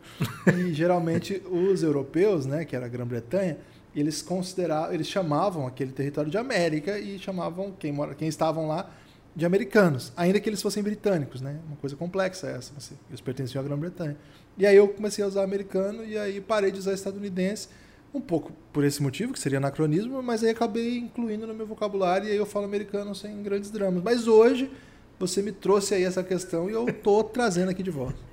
E 0.57 0.73
geralmente 0.73 1.43
os 1.51 1.83
europeus, 1.83 2.47
né, 2.47 2.65
que 2.65 2.75
era 2.75 2.87
a 2.87 2.89
Grã-Bretanha, 2.89 3.59
eles 4.01 4.23
consideravam, 4.23 4.93
eles 4.93 5.07
chamavam 5.07 5.67
aquele 5.67 5.93
território 5.93 6.31
de 6.31 6.39
América 6.39 6.99
e 6.99 7.19
chamavam 7.19 7.73
quem 7.79 7.93
mora, 7.93 8.15
quem 8.15 8.29
estavam 8.29 8.69
lá 8.69 8.91
de 9.35 9.47
americanos, 9.47 10.13
ainda 10.17 10.41
que 10.41 10.49
eles 10.49 10.61
fossem 10.61 10.83
britânicos, 10.83 11.41
né? 11.41 11.59
Uma 11.67 11.77
coisa 11.77 11.95
complexa 11.95 12.49
essa, 12.49 12.73
assim. 12.77 12.97
eles 13.09 13.21
pertenciam 13.21 13.63
à 13.63 13.65
Grã-Bretanha. 13.65 14.17
E 14.57 14.67
aí 14.67 14.77
eu 14.77 14.89
comecei 14.89 15.23
a 15.23 15.29
usar 15.29 15.45
americano 15.45 16.05
e 16.05 16.19
aí 16.19 16.41
parei 16.41 16.73
de 16.73 16.79
usar 16.79 16.93
estadunidense, 16.93 17.69
um 18.13 18.21
pouco 18.21 18.53
por 18.73 18.83
esse 18.85 19.03
motivo, 19.03 19.33
que 19.33 19.39
seria 19.39 19.59
anacronismo, 19.59 20.21
mas 20.23 20.43
aí 20.43 20.51
acabei 20.51 20.99
incluindo 20.99 21.47
no 21.47 21.55
meu 21.55 21.67
vocabulário 21.67 22.27
e 22.27 22.33
aí 22.33 22.37
eu 22.37 22.47
falo 22.47 22.65
americano 22.65 23.15
sem 23.15 23.41
grandes 23.43 23.71
dramas. 23.71 24.03
Mas 24.03 24.27
hoje 24.27 24.71
você 25.19 25.41
me 25.43 25.53
trouxe 25.53 25.95
aí 25.95 26.05
essa 26.05 26.23
questão 26.23 26.69
e 26.69 26.73
eu 26.73 26.93
tô 26.93 27.23
trazendo 27.23 27.71
aqui 27.71 27.83
de 27.83 27.91
volta. 27.91 28.28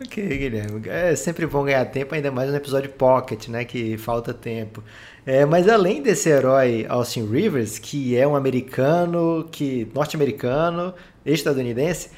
Ok, 0.00 0.38
Guilherme. 0.38 0.88
É 0.88 1.16
sempre 1.16 1.44
bom 1.44 1.64
ganhar 1.64 1.84
tempo, 1.86 2.14
ainda 2.14 2.30
mais 2.30 2.48
no 2.50 2.56
episódio 2.56 2.88
Pocket, 2.90 3.48
né? 3.48 3.64
Que 3.64 3.98
falta 3.98 4.32
tempo. 4.32 4.82
É, 5.26 5.44
mas 5.44 5.68
além 5.68 6.00
desse 6.00 6.28
herói 6.28 6.86
Austin 6.88 7.26
Rivers, 7.26 7.78
que 7.80 8.16
é 8.16 8.26
um 8.26 8.36
americano, 8.36 9.48
que 9.50 9.90
norte-americano, 9.92 10.94
estadunidense, 11.26 12.10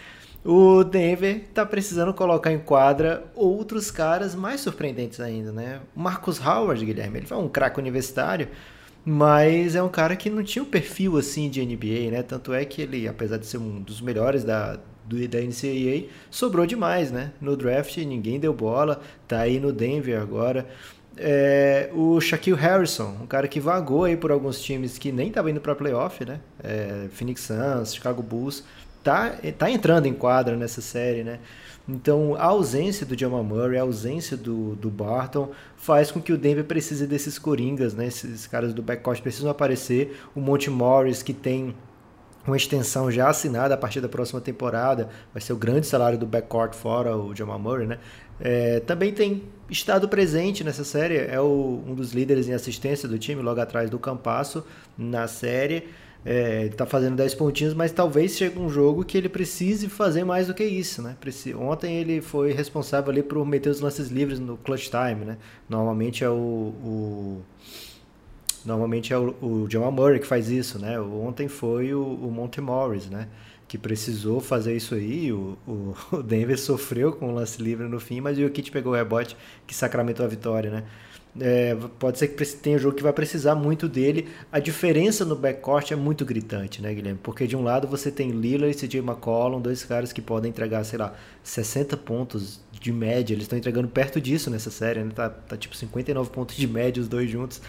o 0.45 0.85
Denver 0.85 1.45
tá 1.55 1.65
precisando 1.65 2.13
colocar 2.13 2.53
em 2.53 2.59
quadra 2.59 3.25
outros 3.35 3.91
caras 3.91 4.35
mais 4.35 4.61
surpreendentes 4.61 5.19
ainda, 5.19 5.51
né? 5.51 5.81
O 5.97 6.01
Marcus 6.01 6.39
Howard, 6.39 6.85
Guilherme, 6.85 7.19
ele 7.21 7.27
foi 7.27 7.39
um 7.39 7.49
craque 7.49 7.79
universitário, 7.81 8.49
mas 9.05 9.75
é 9.75 9.83
um 9.83 9.89
cara 9.89 10.17
que 10.17 10.29
não 10.29 10.43
tinha 10.45 10.63
um 10.63 10.67
perfil 10.67 11.17
assim 11.17 11.49
de 11.49 11.65
NBA, 11.65 12.11
né? 12.11 12.23
Tanto 12.23 12.53
é 12.53 12.63
que 12.65 12.83
ele, 12.83 13.09
apesar 13.09 13.39
de 13.39 13.47
ser 13.47 13.57
um 13.59 13.81
dos 13.81 14.01
melhores 14.03 14.45
da, 14.45 14.79
do, 15.11 15.29
da 15.29 15.41
NCAA, 15.41 16.09
sobrou 16.31 16.65
demais, 16.65 17.11
né? 17.11 17.33
No 17.41 17.57
draft 17.57 17.97
ninguém 17.99 18.39
deu 18.39 18.55
bola, 18.55 19.03
tá 19.27 19.41
aí 19.41 19.59
no 19.59 19.73
Denver 19.73 20.21
agora. 20.21 20.67
É, 21.17 21.91
o 21.93 22.21
Shaquille 22.21 22.57
Harrison, 22.57 23.17
um 23.21 23.27
cara 23.27 23.49
que 23.49 23.59
vagou 23.59 24.05
aí 24.05 24.17
por 24.17 24.31
alguns 24.31 24.63
times 24.63 24.97
que 24.97 25.11
nem 25.11 25.31
tava 25.31 25.51
indo 25.51 25.61
para 25.61 25.75
playoff, 25.75 26.25
né? 26.25 26.39
É, 26.63 27.09
Phoenix 27.11 27.43
Suns, 27.43 27.95
Chicago 27.95 28.23
Bulls, 28.23 28.65
tá, 29.03 29.35
tá 29.59 29.69
entrando 29.69 30.07
em 30.07 30.15
quadra 30.15 30.57
nessa 30.57 30.81
série, 30.81 31.25
né? 31.25 31.41
Então, 31.89 32.37
a 32.37 32.45
ausência 32.45 33.05
do 33.05 33.19
Jamal 33.19 33.43
Murray, 33.43 33.77
a 33.77 33.83
ausência 33.83 34.37
do, 34.37 34.77
do 34.77 34.89
Barton, 34.89 35.51
faz 35.77 36.13
com 36.13 36.21
que 36.21 36.33
o 36.33 36.39
Denver 36.39 36.65
precise 36.65 37.05
desses 37.05 37.37
coringas, 37.37 37.95
né? 37.95 38.07
Esses 38.07 38.47
caras 38.47 38.73
do 38.73 38.81
backcourt 38.81 39.21
precisam 39.21 39.51
aparecer. 39.51 40.21
O 40.35 40.41
Monte 40.41 40.71
Morris, 40.71 41.21
que 41.21 41.35
tem 41.35 41.75
uma 42.51 42.57
extensão 42.57 43.11
já 43.11 43.29
assinada 43.29 43.75
a 43.75 43.77
partir 43.77 44.01
da 44.01 44.09
próxima 44.09 44.41
temporada, 44.41 45.09
vai 45.33 45.41
ser 45.41 45.53
o 45.53 45.57
grande 45.57 45.87
salário 45.87 46.19
do 46.19 46.27
backcourt 46.27 46.75
fora 46.75 47.17
o 47.17 47.35
Jamal 47.35 47.59
Murray, 47.59 47.87
né? 47.87 47.99
É, 48.41 48.81
também 48.81 49.13
tem 49.13 49.43
estado 49.69 50.09
presente 50.09 50.65
nessa 50.65 50.83
série, 50.83 51.17
é 51.17 51.41
o, 51.41 51.83
um 51.87 51.95
dos 51.95 52.13
líderes 52.13 52.49
em 52.49 52.55
assistência 52.55 53.09
do 53.09 53.19
time, 53.19 53.43
logo 53.43 53.61
atrás 53.61 53.91
do 53.91 53.99
Campasso 53.99 54.65
na 54.97 55.29
série. 55.29 55.89
É, 56.23 56.69
tá 56.69 56.85
fazendo 56.85 57.17
10 57.17 57.35
pontinhos, 57.35 57.73
mas 57.73 57.93
talvez 57.93 58.37
chegue 58.37 58.59
um 58.59 58.69
jogo 58.69 59.05
que 59.05 59.17
ele 59.17 59.29
precise 59.29 59.89
fazer 59.89 60.23
mais 60.23 60.49
do 60.49 60.55
que 60.55 60.63
isso, 60.63 61.01
né? 61.01 61.17
Ontem 61.59 61.97
ele 61.97 62.21
foi 62.21 62.53
responsável 62.53 63.11
ali 63.11 63.23
por 63.23 63.45
meter 63.47 63.71
os 63.71 63.81
lances 63.81 64.09
livres 64.09 64.39
no 64.39 64.59
clutch 64.59 64.91
time, 64.91 65.25
né? 65.25 65.39
Normalmente 65.67 66.23
é 66.23 66.29
o, 66.29 66.35
o 66.35 67.43
normalmente 68.65 69.13
é 69.13 69.19
o, 69.19 69.35
o 69.41 69.67
Jamal 69.69 69.93
Murray 69.93 70.21
que 70.21 70.27
faz 70.27 70.51
isso, 70.51 70.79
né? 70.79 71.01
Ontem 71.01 71.49
foi 71.49 71.95
o, 71.95 72.03
o 72.03 72.31
Monte 72.31 72.61
Morris, 72.61 73.09
né? 73.09 73.29
Que 73.67 73.79
precisou 73.79 74.41
fazer 74.41 74.77
isso 74.77 74.95
aí. 74.95 75.33
O, 75.33 75.57
o, 75.67 76.23
Denver 76.23 76.59
sofreu 76.59 77.13
com 77.13 77.31
o 77.31 77.35
lance 77.35 77.63
livre 77.63 77.89
no 77.89 78.01
fim, 78.01 78.21
mas 78.21 78.39
o 78.39 78.43
Jokic 78.43 78.71
pegou 78.71 78.93
o 78.93 78.97
rebote 78.97 79.37
que 79.67 79.75
sacramentou 79.75 80.25
a 80.25 80.29
vitória, 80.29 80.71
né? 80.71 80.85
É, 81.39 81.77
pode 81.99 82.19
ser 82.19 82.29
que 82.29 82.45
tenha 82.45 82.77
um 82.77 82.79
jogo 82.79 82.97
que 82.97 83.03
vai 83.03 83.13
precisar 83.13 83.55
muito 83.55 83.89
dele. 83.89 84.29
A 84.51 84.59
diferença 84.59 85.25
no 85.25 85.37
backcourt 85.37 85.93
é 85.93 85.97
muito 85.97 86.25
gritante, 86.25 86.83
né, 86.83 86.93
Guilherme? 86.93 87.21
Porque 87.23 87.47
de 87.47 87.57
um 87.57 87.63
lado 87.63 87.87
você 87.87 88.11
tem 88.11 88.31
Lillard 88.31 88.77
e 88.77 88.89
CJ 88.89 88.99
McCollum, 88.99 89.61
dois 89.61 89.85
caras 89.85 90.13
que 90.13 90.21
podem 90.21 90.49
entregar, 90.51 90.83
sei 90.85 90.99
lá, 90.99 91.15
60 91.45 91.97
pontos 91.99 92.61
de 92.73 92.93
média. 92.93 93.33
Eles 93.33 93.45
estão 93.45 93.57
entregando 93.57 93.87
perto 93.87 94.21
disso 94.21 94.51
nessa 94.51 94.71
série, 94.71 95.05
né? 95.05 95.13
Tá, 95.15 95.31
tá 95.31 95.57
tipo 95.57 95.77
59 95.77 96.31
pontos 96.31 96.57
de 96.57 96.67
média 96.67 97.01
os 97.01 97.09
dois 97.09 97.31
juntos. 97.31 97.61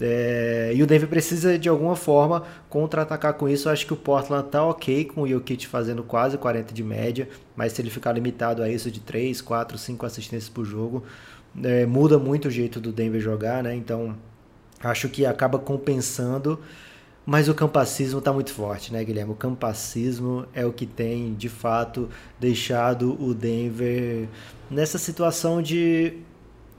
É, 0.00 0.72
e 0.74 0.82
o 0.82 0.86
Denver 0.86 1.08
precisa 1.08 1.58
de 1.58 1.68
alguma 1.68 1.96
forma 1.96 2.44
contra-atacar 2.68 3.34
com 3.34 3.48
isso. 3.48 3.68
Eu 3.68 3.72
acho 3.72 3.86
que 3.86 3.92
o 3.92 3.96
Portland 3.96 4.48
tá 4.48 4.64
ok 4.64 5.04
com 5.06 5.22
o 5.22 5.28
Jokic 5.28 5.66
fazendo 5.66 6.02
quase 6.02 6.36
40 6.36 6.74
de 6.74 6.84
média, 6.84 7.28
mas 7.56 7.72
se 7.72 7.82
ele 7.82 7.90
ficar 7.90 8.12
limitado 8.12 8.62
a 8.62 8.68
isso 8.68 8.90
de 8.90 9.00
3, 9.00 9.40
4, 9.40 9.78
5 9.78 10.06
assistências 10.06 10.48
por 10.48 10.64
jogo, 10.64 11.04
é, 11.62 11.86
muda 11.86 12.18
muito 12.18 12.48
o 12.48 12.50
jeito 12.50 12.80
do 12.80 12.92
Denver 12.92 13.20
jogar, 13.20 13.62
né? 13.62 13.74
Então 13.74 14.14
acho 14.80 15.08
que 15.08 15.24
acaba 15.24 15.58
compensando. 15.58 16.58
Mas 17.30 17.46
o 17.46 17.54
campacismo 17.54 18.20
está 18.20 18.32
muito 18.32 18.50
forte, 18.54 18.90
né, 18.90 19.04
Guilherme? 19.04 19.32
O 19.32 19.34
campacismo 19.34 20.46
é 20.54 20.64
o 20.64 20.72
que 20.72 20.86
tem, 20.86 21.34
de 21.34 21.50
fato, 21.50 22.08
deixado 22.40 23.22
o 23.22 23.34
Denver 23.34 24.26
nessa 24.70 24.96
situação 24.96 25.60
de 25.60 26.14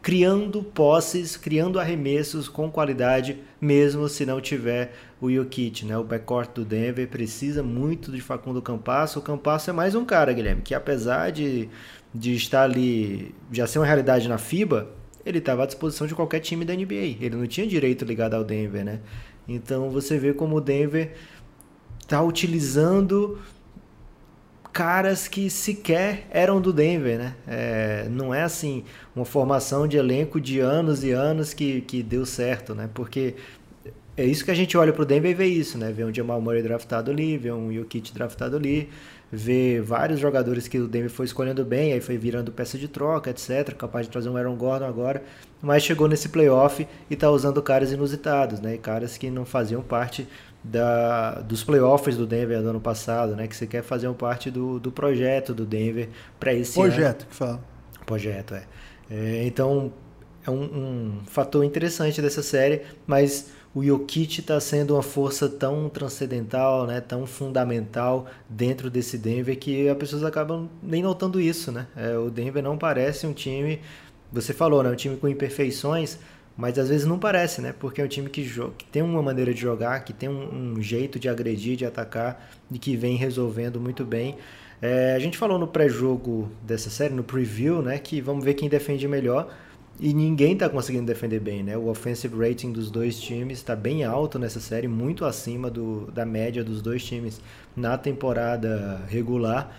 criando 0.02 0.64
posses, 0.64 1.36
criando 1.36 1.80
arremessos 1.80 2.48
com 2.48 2.72
qualidade, 2.72 3.40
mesmo 3.60 4.08
se 4.08 4.26
não 4.26 4.40
tiver 4.40 4.94
o 5.20 5.30
Jokic, 5.30 5.86
né? 5.86 5.98
O 5.98 6.04
backcourt 6.04 6.52
do 6.56 6.66
Denver 6.66 7.08
precisa 7.08 7.62
muito 7.62 8.12
de 8.12 8.22
Facundo 8.22 8.62
Campasso. 8.62 9.20
O 9.20 9.22
Campasso 9.22 9.70
é 9.70 9.74
mais 9.74 9.96
um 9.96 10.06
cara, 10.06 10.32
Guilherme, 10.32 10.62
que 10.62 10.74
apesar 10.74 11.32
de 11.32 11.70
de 12.14 12.34
estar 12.34 12.64
ali, 12.64 13.34
já 13.52 13.68
ser 13.68 13.80
uma 13.80 13.86
realidade 13.86 14.28
na 14.28 14.38
FIBA, 14.38 14.90
ele 15.26 15.40
estava 15.40 15.64
à 15.64 15.66
disposição 15.66 16.08
de 16.08 16.16
qualquer 16.16 16.40
time 16.40 16.66
da 16.66 16.74
NBA. 16.74 17.18
Ele 17.22 17.36
não 17.36 17.48
tinha 17.48 17.68
direito 17.68 18.06
ligado 18.06 18.34
ao 18.34 18.44
Denver, 18.44 18.84
né? 18.84 19.00
Então 19.48 19.90
você 19.90 20.18
vê 20.18 20.34
como 20.34 20.58
o 20.58 20.62
Denver 20.62 21.14
está 22.02 22.22
utilizando 22.22 23.40
caras 24.72 25.28
que 25.28 25.50
sequer 25.50 26.28
eram 26.30 26.62
do 26.62 26.72
Denver, 26.72 27.18
né? 27.18 27.36
É, 27.48 28.08
não 28.10 28.34
é 28.34 28.44
assim 28.44 28.84
uma 29.16 29.26
formação 29.26 29.88
de 29.88 29.98
elenco 29.98 30.40
de 30.40 30.60
anos 30.60 31.04
e 31.04 31.12
anos 31.12 31.54
que, 31.54 31.82
que 31.82 32.04
deu 32.04 32.26
certo, 32.26 32.76
né? 32.76 32.90
Porque 32.94 33.36
é 34.16 34.26
isso 34.26 34.44
que 34.44 34.52
a 34.52 34.56
gente 34.56 34.78
olha 34.78 34.92
para 34.92 35.02
o 35.02 35.06
Denver 35.06 35.32
e 35.32 35.34
vê 35.34 35.46
isso, 35.46 35.78
né? 35.78 35.92
Vê 35.92 36.04
um 36.04 36.14
Jamal 36.14 36.42
Murray 36.42 36.62
draftado 36.62 37.10
ali, 37.10 37.38
vê 37.38 37.52
um 37.52 37.72
Jokic 37.72 38.14
draftado 38.14 38.58
ali, 38.58 38.90
ver 39.32 39.82
vários 39.82 40.20
jogadores 40.20 40.68
que 40.68 40.78
o 40.78 40.88
Denver 40.88 41.10
foi 41.10 41.26
escolhendo 41.26 41.64
bem, 41.64 41.94
aí 41.94 42.02
foi 42.02 42.18
virando 42.18 42.52
peça 42.52 42.78
de 42.78 42.88
troca, 42.88 43.30
etc. 43.30 43.74
Capaz 43.76 44.08
de 44.08 44.12
trazer 44.12 44.30
um 44.30 44.36
Aaron 44.36 44.56
Gordon 44.56 44.86
agora, 44.86 45.24
mas 45.62 45.84
chegou 45.84 46.08
nesse 46.08 46.30
playoff 46.30 46.86
e 47.10 47.14
está 47.14 47.30
usando 47.30 47.62
caras 47.62 47.92
inusitados, 47.92 48.60
né? 48.60 48.78
Caras 48.78 49.18
que 49.18 49.30
não 49.30 49.46
faziam 49.46 49.82
parte 49.82 50.28
da, 50.64 51.36
dos 51.42 51.64
playoffs 51.64 52.18
do 52.18 52.26
Denver 52.26 52.62
do 52.62 52.70
ano 52.70 52.82
passado, 52.82 53.36
né? 53.36 53.48
Que 53.48 53.56
você 53.56 53.68
quer 53.68 53.84
fazer 53.84 54.12
parte 54.14 54.52
do, 54.52 54.80
do 54.80 54.92
projeto 54.92 55.54
do 55.54 55.66
Denver 55.66 56.10
para 56.40 56.54
esse 56.54 56.74
projeto, 56.74 57.22
ano. 57.22 57.30
que 57.30 57.36
fala. 57.36 57.64
Projeto, 58.06 58.56
é. 58.56 58.64
é 59.10 59.46
então 59.46 59.92
é 60.46 60.52
um, 60.52 60.64
um 60.64 61.20
fator 61.26 61.64
interessante 61.64 62.22
dessa 62.22 62.42
série, 62.42 62.82
mas 63.06 63.52
o 63.74 63.84
Jokic 63.84 64.40
está 64.40 64.60
sendo 64.60 64.96
uma 64.96 65.04
força 65.04 65.48
tão 65.48 65.90
transcendental, 65.90 66.88
né, 66.88 67.00
tão 67.00 67.28
fundamental 67.28 68.26
dentro 68.50 68.90
desse 68.90 69.18
Denver 69.18 69.58
que 69.58 69.88
as 69.88 69.98
pessoas 69.98 70.24
acabam 70.24 70.68
nem 70.82 71.04
notando 71.04 71.40
isso, 71.40 71.72
né? 71.72 71.88
É, 71.96 72.18
o 72.18 72.32
Denver 72.32 72.64
não 72.64 72.78
parece 72.78 73.28
um 73.28 73.34
time, 73.34 73.80
você 74.32 74.54
falou, 74.54 74.82
né, 74.82 74.90
um 74.90 74.96
time 74.96 75.18
com 75.18 75.28
imperfeições, 75.28 76.18
mas 76.60 76.78
às 76.78 76.90
vezes 76.90 77.08
não 77.08 77.18
parece, 77.18 77.62
né? 77.62 77.74
Porque 77.80 78.02
é 78.02 78.04
um 78.04 78.08
time 78.08 78.30
que, 78.30 78.44
que 78.78 78.86
tem 78.92 79.02
uma 79.02 79.22
maneira 79.22 79.54
de 79.54 79.62
jogar, 79.62 80.04
que 80.04 80.12
tem 80.12 80.28
um, 80.28 80.74
um, 80.74 80.82
jeito 80.82 81.18
de 81.18 81.30
agredir, 81.30 81.78
de 81.78 81.86
atacar 81.86 82.52
e 82.70 82.78
que 82.78 82.98
vem 82.98 83.16
resolvendo 83.16 83.80
muito 83.80 84.04
bem. 84.04 84.36
É, 84.82 85.14
a 85.16 85.20
gente 85.20 85.38
falou 85.38 85.58
no 85.58 85.70
pré-jogo 85.70 86.52
dessa 86.62 86.90
série, 86.90 87.14
no 87.14 87.24
preview, 87.24 87.82
né, 87.82 87.98
que 87.98 88.20
vamos 88.20 88.44
ver 88.44 88.56
quem 88.56 88.68
defende 88.68 89.08
melhor. 89.08 89.56
E 90.02 90.14
ninguém 90.14 90.52
está 90.52 90.68
conseguindo 90.68 91.06
defender 91.06 91.40
bem, 91.40 91.64
né? 91.64 91.78
O 91.78 91.88
offensive 91.88 92.36
rating 92.38 92.74
dos 92.74 92.92
dois 92.92 93.18
times 93.20 93.60
está 93.60 93.74
bem 93.74 94.04
alto 94.04 94.38
nessa 94.38 94.60
série, 94.60 94.88
muito 94.88 95.24
acima 95.24 95.70
do, 95.70 96.12
da 96.12 96.26
média 96.26 96.62
dos 96.62 96.82
dois 96.82 97.04
times 97.06 97.40
na 97.74 97.98
temporada 97.98 99.02
regular. 99.08 99.74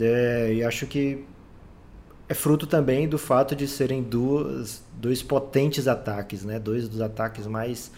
É, 0.00 0.54
e 0.54 0.64
acho 0.64 0.88
que 0.88 1.24
é 2.28 2.34
fruto 2.34 2.66
também 2.66 3.08
do 3.08 3.18
fato 3.18 3.54
de 3.54 3.68
serem 3.68 4.02
duas, 4.02 4.82
dois 4.94 5.22
potentes 5.22 5.86
ataques, 5.86 6.44
né? 6.44 6.58
Dois 6.58 6.88
dos 6.88 7.00
ataques 7.00 7.46
mais 7.46 7.90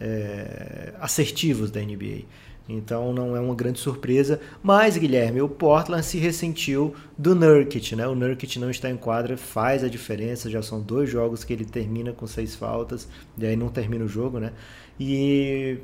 é, 0.00 0.92
assertivos 1.00 1.70
da 1.70 1.80
NBA. 1.80 2.24
Então 2.68 3.12
não 3.12 3.36
é 3.36 3.40
uma 3.40 3.54
grande 3.54 3.78
surpresa. 3.78 4.40
Mas, 4.62 4.96
Guilherme, 4.96 5.40
o 5.42 5.48
Portland 5.48 6.04
se 6.04 6.18
ressentiu 6.18 6.94
do 7.16 7.34
Nurkic, 7.34 7.96
né? 7.96 8.06
O 8.06 8.14
Nurkic 8.14 8.58
não 8.58 8.70
está 8.70 8.90
em 8.90 8.96
quadra, 8.96 9.36
faz 9.36 9.82
a 9.82 9.88
diferença. 9.88 10.50
Já 10.50 10.62
são 10.62 10.80
dois 10.80 11.10
jogos 11.10 11.44
que 11.44 11.52
ele 11.52 11.64
termina 11.64 12.12
com 12.12 12.26
seis 12.26 12.54
faltas, 12.54 13.08
e 13.36 13.46
aí 13.46 13.56
não 13.56 13.68
termina 13.68 14.04
o 14.04 14.08
jogo, 14.08 14.38
né? 14.38 14.52
E 15.00 15.78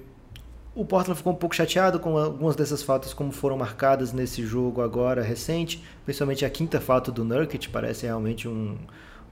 o 0.78 0.84
Portland 0.84 1.18
ficou 1.18 1.32
um 1.32 1.36
pouco 1.36 1.56
chateado 1.56 1.98
com 1.98 2.16
algumas 2.16 2.54
dessas 2.54 2.84
faltas 2.84 3.12
como 3.12 3.32
foram 3.32 3.56
marcadas 3.56 4.12
nesse 4.12 4.46
jogo 4.46 4.80
agora 4.80 5.20
recente, 5.22 5.82
principalmente 6.04 6.44
a 6.44 6.50
quinta 6.50 6.80
falta 6.80 7.10
do 7.10 7.24
Nurkic, 7.24 7.68
parece 7.68 8.06
realmente 8.06 8.46
um, 8.46 8.78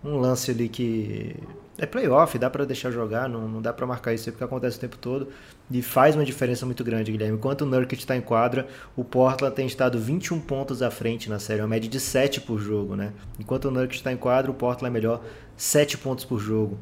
um 0.03 0.19
lance 0.19 0.51
ali 0.51 0.69
que 0.69 1.37
é 1.79 1.87
playoff, 1.87 2.37
dá 2.37 2.51
para 2.51 2.65
deixar 2.65 2.91
jogar, 2.91 3.29
não, 3.29 3.47
não 3.47 3.63
dá 3.63 3.73
para 3.73 3.87
marcar 3.87 4.13
isso 4.13 4.29
porque 4.33 4.43
acontece 4.43 4.77
o 4.77 4.81
tempo 4.81 4.99
todo 4.99 5.29
e 5.71 5.81
faz 5.83 6.17
uma 6.17 6.25
diferença 6.25 6.67
muito 6.67 6.83
grande, 6.83 7.13
Guilherme. 7.13 7.37
Enquanto 7.37 7.61
o 7.61 7.67
Nurkic 7.67 8.03
está 8.03 8.17
em 8.17 8.21
quadra, 8.21 8.67
o 8.97 9.05
Portland 9.05 9.55
tem 9.55 9.69
estado 9.69 10.01
21 10.01 10.41
pontos 10.41 10.83
à 10.83 10.91
frente 10.91 11.31
na 11.31 11.39
série, 11.39 11.61
uma 11.61 11.69
média 11.69 11.89
de 11.89 12.01
7 12.01 12.41
por 12.41 12.59
jogo, 12.59 12.97
né? 12.97 13.13
Enquanto 13.39 13.67
o 13.67 13.71
Nurkic 13.71 13.95
está 13.95 14.13
em 14.13 14.17
quadra, 14.17 14.51
o 14.51 14.55
Portland 14.55 14.91
é 14.91 14.93
melhor 14.93 15.23
7 15.57 15.97
pontos 15.99 16.25
por 16.25 16.41
jogo 16.41 16.77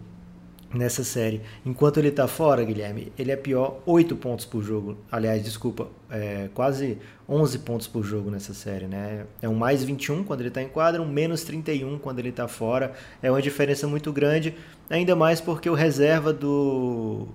nessa 0.75 1.05
série. 1.05 1.41
Enquanto 1.65 1.99
ele 1.99 2.09
está 2.09 2.27
fora, 2.27 2.65
Guilherme, 2.65 3.13
ele 3.19 3.31
é 3.31 3.37
pior 3.37 3.81
8 3.87 4.17
pontos 4.17 4.45
por 4.45 4.63
jogo. 4.63 4.99
Aliás, 5.11 5.43
desculpa, 5.43 5.89
é, 6.11 6.49
quase 6.53 6.99
11 7.29 7.59
pontos 7.61 7.87
por 7.87 8.03
jogo 8.03 8.31
nessa 8.31 8.53
série, 8.53 8.87
né? 8.87 9.25
É 9.41 9.49
um 9.49 9.55
mais 9.55 9.83
21 9.85 10.25
quando 10.25 10.41
ele 10.41 10.49
está 10.49 10.63
em 10.63 10.69
quadra, 10.69 11.01
um 11.01 11.09
menos 11.09 11.45
31 11.45 11.99
quando 11.99 12.19
ele 12.19 12.31
está 12.31 12.49
fora. 12.49 12.93
É 13.23 13.31
uma 13.31 13.41
diferença 13.41 13.87
muito 13.87 14.13
grande, 14.13 14.55
ainda 14.91 15.15
mais 15.17 15.41
porque 15.41 15.71
o 15.71 15.75
reserva 15.75 16.33
do 16.33 17.29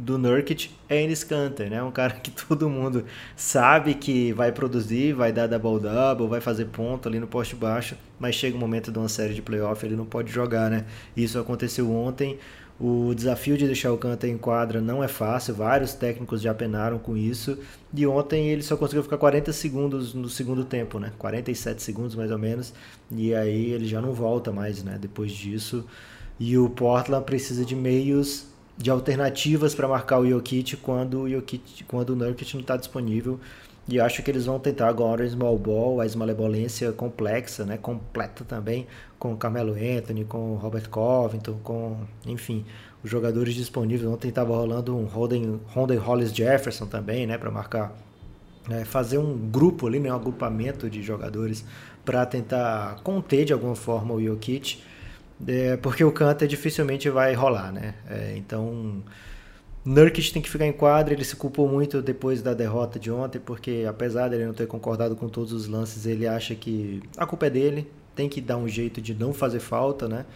do 0.00 0.16
Nurkic 0.16 0.70
é 0.88 1.02
Enes 1.02 1.22
Kanter, 1.22 1.70
né? 1.70 1.82
Um 1.82 1.90
cara 1.90 2.14
que 2.18 2.30
todo 2.30 2.68
mundo 2.68 3.04
sabe 3.36 3.94
que 3.94 4.32
vai 4.32 4.50
produzir, 4.50 5.12
vai 5.12 5.32
dar 5.32 5.46
double-double, 5.46 6.26
vai 6.26 6.40
fazer 6.40 6.66
ponto 6.66 7.08
ali 7.08 7.20
no 7.20 7.26
poste 7.26 7.54
baixo, 7.54 7.96
mas 8.18 8.34
chega 8.34 8.54
o 8.54 8.56
um 8.56 8.60
momento 8.60 8.90
de 8.90 8.98
uma 8.98 9.08
série 9.08 9.34
de 9.34 9.42
playoff, 9.42 9.84
ele 9.84 9.96
não 9.96 10.06
pode 10.06 10.32
jogar, 10.32 10.70
né? 10.70 10.86
Isso 11.16 11.38
aconteceu 11.38 11.92
ontem. 11.92 12.38
O 12.80 13.14
desafio 13.14 13.58
de 13.58 13.66
deixar 13.66 13.92
o 13.92 13.98
Kanter 13.98 14.30
em 14.30 14.38
quadra 14.38 14.80
não 14.80 15.04
é 15.04 15.08
fácil, 15.08 15.54
vários 15.54 15.92
técnicos 15.92 16.40
já 16.40 16.54
penaram 16.54 16.98
com 16.98 17.14
isso. 17.14 17.58
E 17.92 18.06
ontem 18.06 18.48
ele 18.48 18.62
só 18.62 18.74
conseguiu 18.74 19.02
ficar 19.02 19.18
40 19.18 19.52
segundos 19.52 20.14
no 20.14 20.30
segundo 20.30 20.64
tempo, 20.64 20.98
né? 20.98 21.12
47 21.18 21.82
segundos 21.82 22.14
mais 22.14 22.30
ou 22.30 22.38
menos. 22.38 22.72
E 23.10 23.34
aí 23.34 23.70
ele 23.70 23.86
já 23.86 24.00
não 24.00 24.14
volta 24.14 24.50
mais, 24.50 24.82
né? 24.82 24.96
Depois 24.98 25.30
disso. 25.30 25.84
E 26.38 26.56
o 26.56 26.70
Portland 26.70 27.26
precisa 27.26 27.66
de 27.66 27.76
meios 27.76 28.46
de 28.80 28.90
alternativas 28.90 29.74
para 29.74 29.86
marcar 29.86 30.18
o 30.18 30.26
Jokic 30.26 30.78
quando 30.78 31.20
o, 31.20 31.30
Jokic, 31.30 31.84
quando 31.84 32.10
o 32.10 32.16
Nurkic 32.16 32.54
não 32.54 32.62
está 32.62 32.76
disponível. 32.76 33.38
E 33.86 34.00
acho 34.00 34.22
que 34.22 34.30
eles 34.30 34.46
vão 34.46 34.58
tentar 34.58 34.88
agora 34.88 35.22
o 35.22 35.28
small 35.28 35.58
ball, 35.58 36.00
a 36.00 36.06
esmalebolência 36.06 36.92
complexa, 36.92 37.64
né, 37.64 37.76
completa 37.76 38.44
também, 38.44 38.86
com 39.18 39.36
Carmelo 39.36 39.74
Anthony, 39.74 40.24
com 40.24 40.54
Robert 40.54 40.88
Covington, 40.88 41.58
com, 41.62 41.96
enfim, 42.24 42.64
os 43.02 43.10
jogadores 43.10 43.54
disponíveis. 43.54 44.08
Ontem 44.08 44.28
estava 44.28 44.54
rolando 44.54 44.96
um 44.96 45.04
Holden 45.04 45.60
Hollis 45.98 46.32
Jefferson 46.32 46.86
também, 46.86 47.26
né, 47.26 47.36
para 47.36 47.50
marcar 47.50 47.92
né, 48.68 48.84
fazer 48.84 49.18
um 49.18 49.36
grupo 49.36 49.88
ali, 49.88 49.98
né, 49.98 50.10
um 50.10 50.16
agrupamento 50.16 50.88
de 50.88 51.02
jogadores 51.02 51.64
para 52.04 52.24
tentar 52.24 53.00
conter 53.02 53.44
de 53.44 53.52
alguma 53.52 53.74
forma 53.74 54.14
o 54.14 54.22
Jokic, 54.22 54.78
é, 55.46 55.76
porque 55.76 56.04
o 56.04 56.12
Kanter 56.12 56.46
dificilmente 56.46 57.08
vai 57.08 57.34
rolar, 57.34 57.72
né? 57.72 57.94
É, 58.08 58.34
então, 58.36 59.02
Nurkic 59.84 60.32
tem 60.32 60.42
que 60.42 60.50
ficar 60.50 60.66
em 60.66 60.72
quadra, 60.72 61.14
ele 61.14 61.24
se 61.24 61.34
culpou 61.34 61.66
muito 61.66 62.02
depois 62.02 62.42
da 62.42 62.52
derrota 62.52 62.98
de 62.98 63.10
ontem, 63.10 63.38
porque 63.38 63.86
apesar 63.88 64.28
dele 64.28 64.44
não 64.44 64.52
ter 64.52 64.66
concordado 64.66 65.16
com 65.16 65.28
todos 65.28 65.52
os 65.52 65.66
lances, 65.66 66.04
ele 66.04 66.26
acha 66.26 66.54
que 66.54 67.02
a 67.16 67.26
culpa 67.26 67.46
é 67.46 67.50
dele, 67.50 67.90
tem 68.14 68.28
que 68.28 68.40
dar 68.40 68.58
um 68.58 68.68
jeito 68.68 69.00
de 69.00 69.14
não 69.14 69.32
fazer 69.32 69.60
falta, 69.60 70.06
né? 70.06 70.26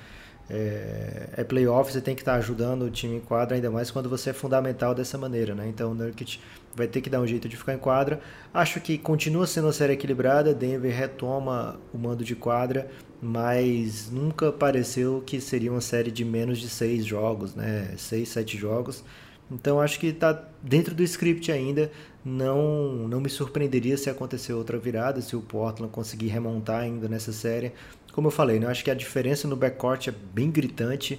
É, 0.49 1.29
é 1.39 1.45
playoff, 1.45 1.91
você 1.91 2.03
tem 2.03 2.15
que 2.15 2.21
estar 2.21 2.35
ajudando 2.35 2.83
o 2.83 2.91
time 2.91 3.17
em 3.17 3.21
quadra, 3.21 3.57
ainda 3.57 3.71
mais 3.71 3.91
quando 3.91 4.11
você 4.11 4.31
é 4.31 4.33
fundamental 4.33 4.95
dessa 4.95 5.17
maneira, 5.17 5.55
né? 5.55 5.67
Então 5.69 5.93
o 5.93 5.95
Nurkic 5.95 6.39
vai 6.75 6.87
ter 6.87 7.01
que 7.01 7.09
dar 7.09 7.21
um 7.21 7.27
jeito 7.27 7.49
de 7.49 7.57
ficar 7.57 7.75
em 7.75 7.79
quadra. 7.79 8.21
Acho 8.53 8.81
que 8.81 8.99
continua 8.99 9.47
sendo 9.47 9.67
uma 9.67 9.73
série 9.73 9.95
equilibrada, 9.95 10.55
Denver 10.55 10.95
retoma 10.95 11.79
o 11.93 11.99
mando 11.99 12.25
de 12.25 12.35
quadra, 12.35 12.89
mas 13.25 14.11
nunca 14.11 14.53
pareceu 14.53 15.23
que 15.25 15.41
seria 15.41 15.71
uma 15.71 15.81
série 15.81 16.11
de 16.11 16.23
menos 16.27 16.59
de 16.59 16.69
seis 16.69 17.07
jogos, 17.07 17.55
né? 17.55 17.95
Seis, 17.97 18.29
sete 18.29 18.59
jogos. 18.59 19.03
Então 19.51 19.81
acho 19.81 19.99
que 19.99 20.09
está 20.09 20.47
dentro 20.63 20.95
do 20.95 21.03
script 21.03 21.51
ainda. 21.51 21.91
Não, 22.23 23.09
não 23.09 23.23
me 23.23 23.31
surpreenderia 23.31 23.97
se 23.97 24.11
acontecer 24.11 24.53
outra 24.53 24.79
virada, 24.79 25.23
se 25.23 25.35
o 25.35 25.41
Portland 25.41 25.91
conseguir 25.91 26.29
remontar 26.29 26.83
ainda 26.83 27.09
nessa 27.09 27.33
série. 27.33 27.73
Como 28.13 28.27
eu 28.27 28.31
falei, 28.31 28.61
né, 28.61 28.67
acho 28.67 28.85
que 28.85 28.91
a 28.91 28.95
diferença 28.95 29.49
no 29.49 29.57
backcourt 29.57 30.09
é 30.09 30.15
bem 30.35 30.51
gritante. 30.51 31.19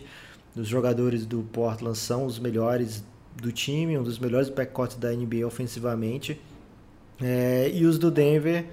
Os 0.56 0.68
jogadores 0.68 1.26
do 1.26 1.42
Portland 1.42 1.98
são 1.98 2.28
os 2.28 2.38
melhores 2.38 3.04
do 3.36 3.52
time, 3.52 3.98
um 3.98 4.04
dos 4.04 4.20
melhores 4.20 4.50
backcourts 4.50 4.96
da 4.96 5.12
NBA 5.12 5.46
ofensivamente. 5.46 6.40
É, 7.20 7.72
e 7.74 7.84
os 7.84 7.98
do 7.98 8.12
Denver, 8.12 8.64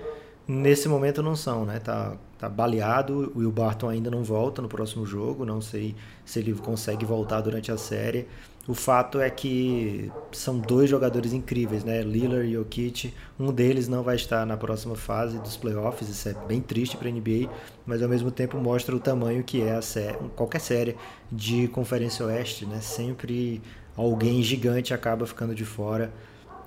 nesse 0.47 0.89
momento, 0.89 1.23
não 1.23 1.37
são, 1.37 1.65
né? 1.65 1.79
Tá, 1.79 2.17
tá 2.39 2.49
baleado. 2.49 3.33
O 3.35 3.39
Will 3.39 3.53
Barton 3.53 3.89
ainda 3.89 4.11
não 4.11 4.23
volta 4.23 4.61
no 4.63 4.69
próximo 4.69 5.07
jogo. 5.07 5.45
Não 5.45 5.61
sei 5.61 5.95
se 6.25 6.39
ele 6.39 6.53
consegue 6.55 7.05
voltar 7.05 7.41
durante 7.41 7.71
a 7.71 7.77
série. 7.77 8.27
O 8.67 8.75
fato 8.75 9.21
é 9.21 9.29
que 9.29 10.11
são 10.31 10.57
dois 10.57 10.89
jogadores 10.89 11.33
incríveis, 11.33 11.83
né? 11.83 12.01
Lillard 12.01 12.47
e 12.47 12.53
Jokic. 12.53 13.13
Um 13.39 13.53
deles 13.53 13.89
não 13.89 14.05
vai 14.05 14.15
estar 14.15 14.47
na 14.47 14.57
próxima 14.57 14.95
fase 14.95 15.41
dos 15.41 15.57
playoffs, 15.57 16.09
isso 16.09 16.29
é 16.29 16.35
bem 16.47 16.61
triste 16.61 16.97
para 16.97 17.09
a 17.09 17.11
NBA, 17.11 17.51
mas 17.85 18.01
ao 18.03 18.09
mesmo 18.09 18.31
tempo 18.31 18.57
mostra 18.59 18.95
o 18.95 19.01
tamanho 19.01 19.43
que 19.43 19.63
é 19.63 19.75
a 19.75 19.83
série, 19.83 20.17
qualquer 20.37 20.61
série 20.61 20.97
de 21.31 21.67
Conferência 21.69 22.25
Oeste, 22.25 22.65
né? 22.65 22.81
Sempre 22.81 23.61
alguém 23.97 24.41
gigante 24.45 24.95
acaba 24.95 25.27
ficando 25.27 25.57
de 25.57 25.65
fora. 25.65 26.13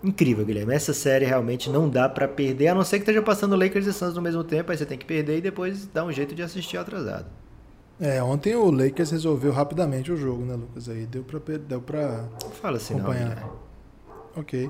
Incrível, 0.03 0.45
Guilherme. 0.45 0.73
Essa 0.73 0.93
série 0.93 1.25
realmente 1.25 1.69
não 1.69 1.89
dá 1.89 2.07
para 2.07 2.27
perder, 2.27 2.67
a 2.67 2.75
não 2.75 2.83
ser 2.83 2.97
que 2.97 3.03
esteja 3.03 3.21
passando 3.21 3.55
Lakers 3.55 3.87
e 3.87 3.93
Suns 3.93 4.13
no 4.13 4.21
mesmo 4.21 4.43
tempo, 4.43 4.71
aí 4.71 4.77
você 4.77 4.85
tem 4.85 4.97
que 4.97 5.05
perder 5.05 5.37
e 5.37 5.41
depois 5.41 5.85
dar 5.87 6.05
um 6.05 6.11
jeito 6.11 6.35
de 6.35 6.43
assistir 6.43 6.77
atrasado. 6.77 7.25
É, 7.99 8.21
ontem 8.21 8.55
o 8.55 8.69
Lakers 8.69 9.11
resolveu 9.11 9.51
rapidamente 9.51 10.11
o 10.11 10.17
jogo, 10.17 10.43
né, 10.43 10.53
Lucas? 10.55 10.89
Aí 10.89 11.05
deu 11.05 11.23
pra, 11.23 11.39
deu 11.57 11.81
pra 11.81 12.25
Fala 12.61 12.77
assim, 12.77 12.95
acompanhar. 12.95 13.39
Não, 13.39 14.41
ok. 14.41 14.69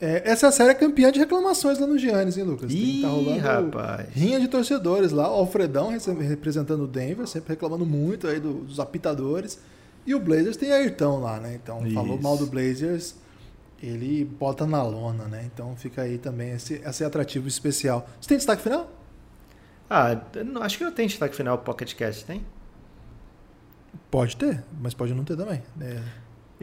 É, 0.00 0.28
essa 0.28 0.50
série 0.50 0.70
é 0.70 0.74
campeã 0.74 1.12
de 1.12 1.20
reclamações 1.20 1.78
lá 1.78 1.86
no 1.86 1.96
Giannis, 1.96 2.36
hein, 2.36 2.42
Lucas? 2.42 2.72
Ih, 2.72 3.02
tá 3.02 3.08
rolando 3.08 3.38
rapaz. 3.38 4.08
rinha 4.10 4.40
de 4.40 4.48
torcedores 4.48 5.12
lá. 5.12 5.30
O 5.30 5.34
Alfredão 5.34 5.90
representando 6.28 6.82
o 6.84 6.88
Denver, 6.88 7.24
sempre 7.28 7.50
reclamando 7.50 7.86
muito 7.86 8.26
aí 8.26 8.40
dos 8.40 8.80
apitadores. 8.80 9.60
E 10.04 10.12
o 10.12 10.18
Blazers 10.18 10.56
tem 10.56 10.72
Ayrton 10.72 11.20
lá, 11.20 11.38
né? 11.38 11.56
Então, 11.62 11.86
Isso. 11.86 11.94
falou 11.94 12.20
mal 12.20 12.36
do 12.36 12.46
Blazers, 12.46 13.14
ele 13.82 14.24
bota 14.24 14.66
na 14.66 14.82
lona, 14.82 15.24
né? 15.24 15.42
Então 15.52 15.74
fica 15.76 16.02
aí 16.02 16.16
também 16.16 16.52
esse, 16.52 16.74
esse 16.74 17.04
atrativo 17.04 17.48
especial. 17.48 18.06
Você 18.20 18.28
tem 18.28 18.36
destaque 18.36 18.62
final? 18.62 18.88
Ah, 19.90 20.16
acho 20.62 20.78
que 20.78 20.84
não 20.84 20.92
tem 20.92 21.06
destaque 21.06 21.34
final 21.34 21.58
Pocket 21.58 21.94
Cast, 21.94 22.24
tem? 22.24 22.46
Pode 24.10 24.36
ter, 24.36 24.62
mas 24.80 24.94
pode 24.94 25.12
não 25.12 25.24
ter 25.24 25.36
também. 25.36 25.62
É. 25.80 26.00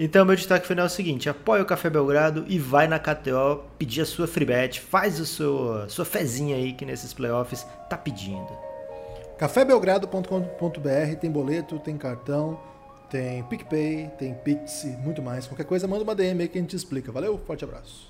Então, 0.01 0.23
meu 0.23 0.35
destaque 0.35 0.65
final 0.65 0.85
é 0.85 0.87
o 0.87 0.89
seguinte: 0.89 1.27
apoia 1.29 1.61
o 1.61 1.65
Café 1.65 1.89
Belgrado 1.89 2.45
e 2.47 2.57
vai 2.57 2.87
na 2.87 2.97
KTO 2.97 3.65
pedir 3.77 4.01
a 4.01 4.05
sua 4.05 4.27
free 4.27 4.45
bet. 4.45 4.79
Faz 4.79 5.19
a 5.19 5.25
sua, 5.25 5.89
sua 5.89 6.05
fezinha 6.05 6.55
aí 6.55 6.71
que 6.71 6.85
nesses 6.85 7.13
playoffs 7.13 7.67
tá 7.89 7.97
pedindo. 7.97 8.47
cafébelgrado.com.br 9.37 11.15
tem 11.19 11.29
boleto, 11.29 11.77
tem 11.79 11.97
cartão, 11.97 12.57
tem 13.09 13.43
PicPay, 13.43 14.11
tem 14.17 14.33
Pix, 14.33 14.85
muito 15.03 15.21
mais. 15.21 15.47
Qualquer 15.47 15.65
coisa, 15.65 15.87
manda 15.87 16.03
uma 16.03 16.15
DM 16.15 16.41
aí 16.41 16.47
que 16.47 16.57
a 16.57 16.61
gente 16.61 16.75
explica. 16.75 17.11
Valeu, 17.11 17.37
forte 17.39 17.63
abraço. 17.63 18.08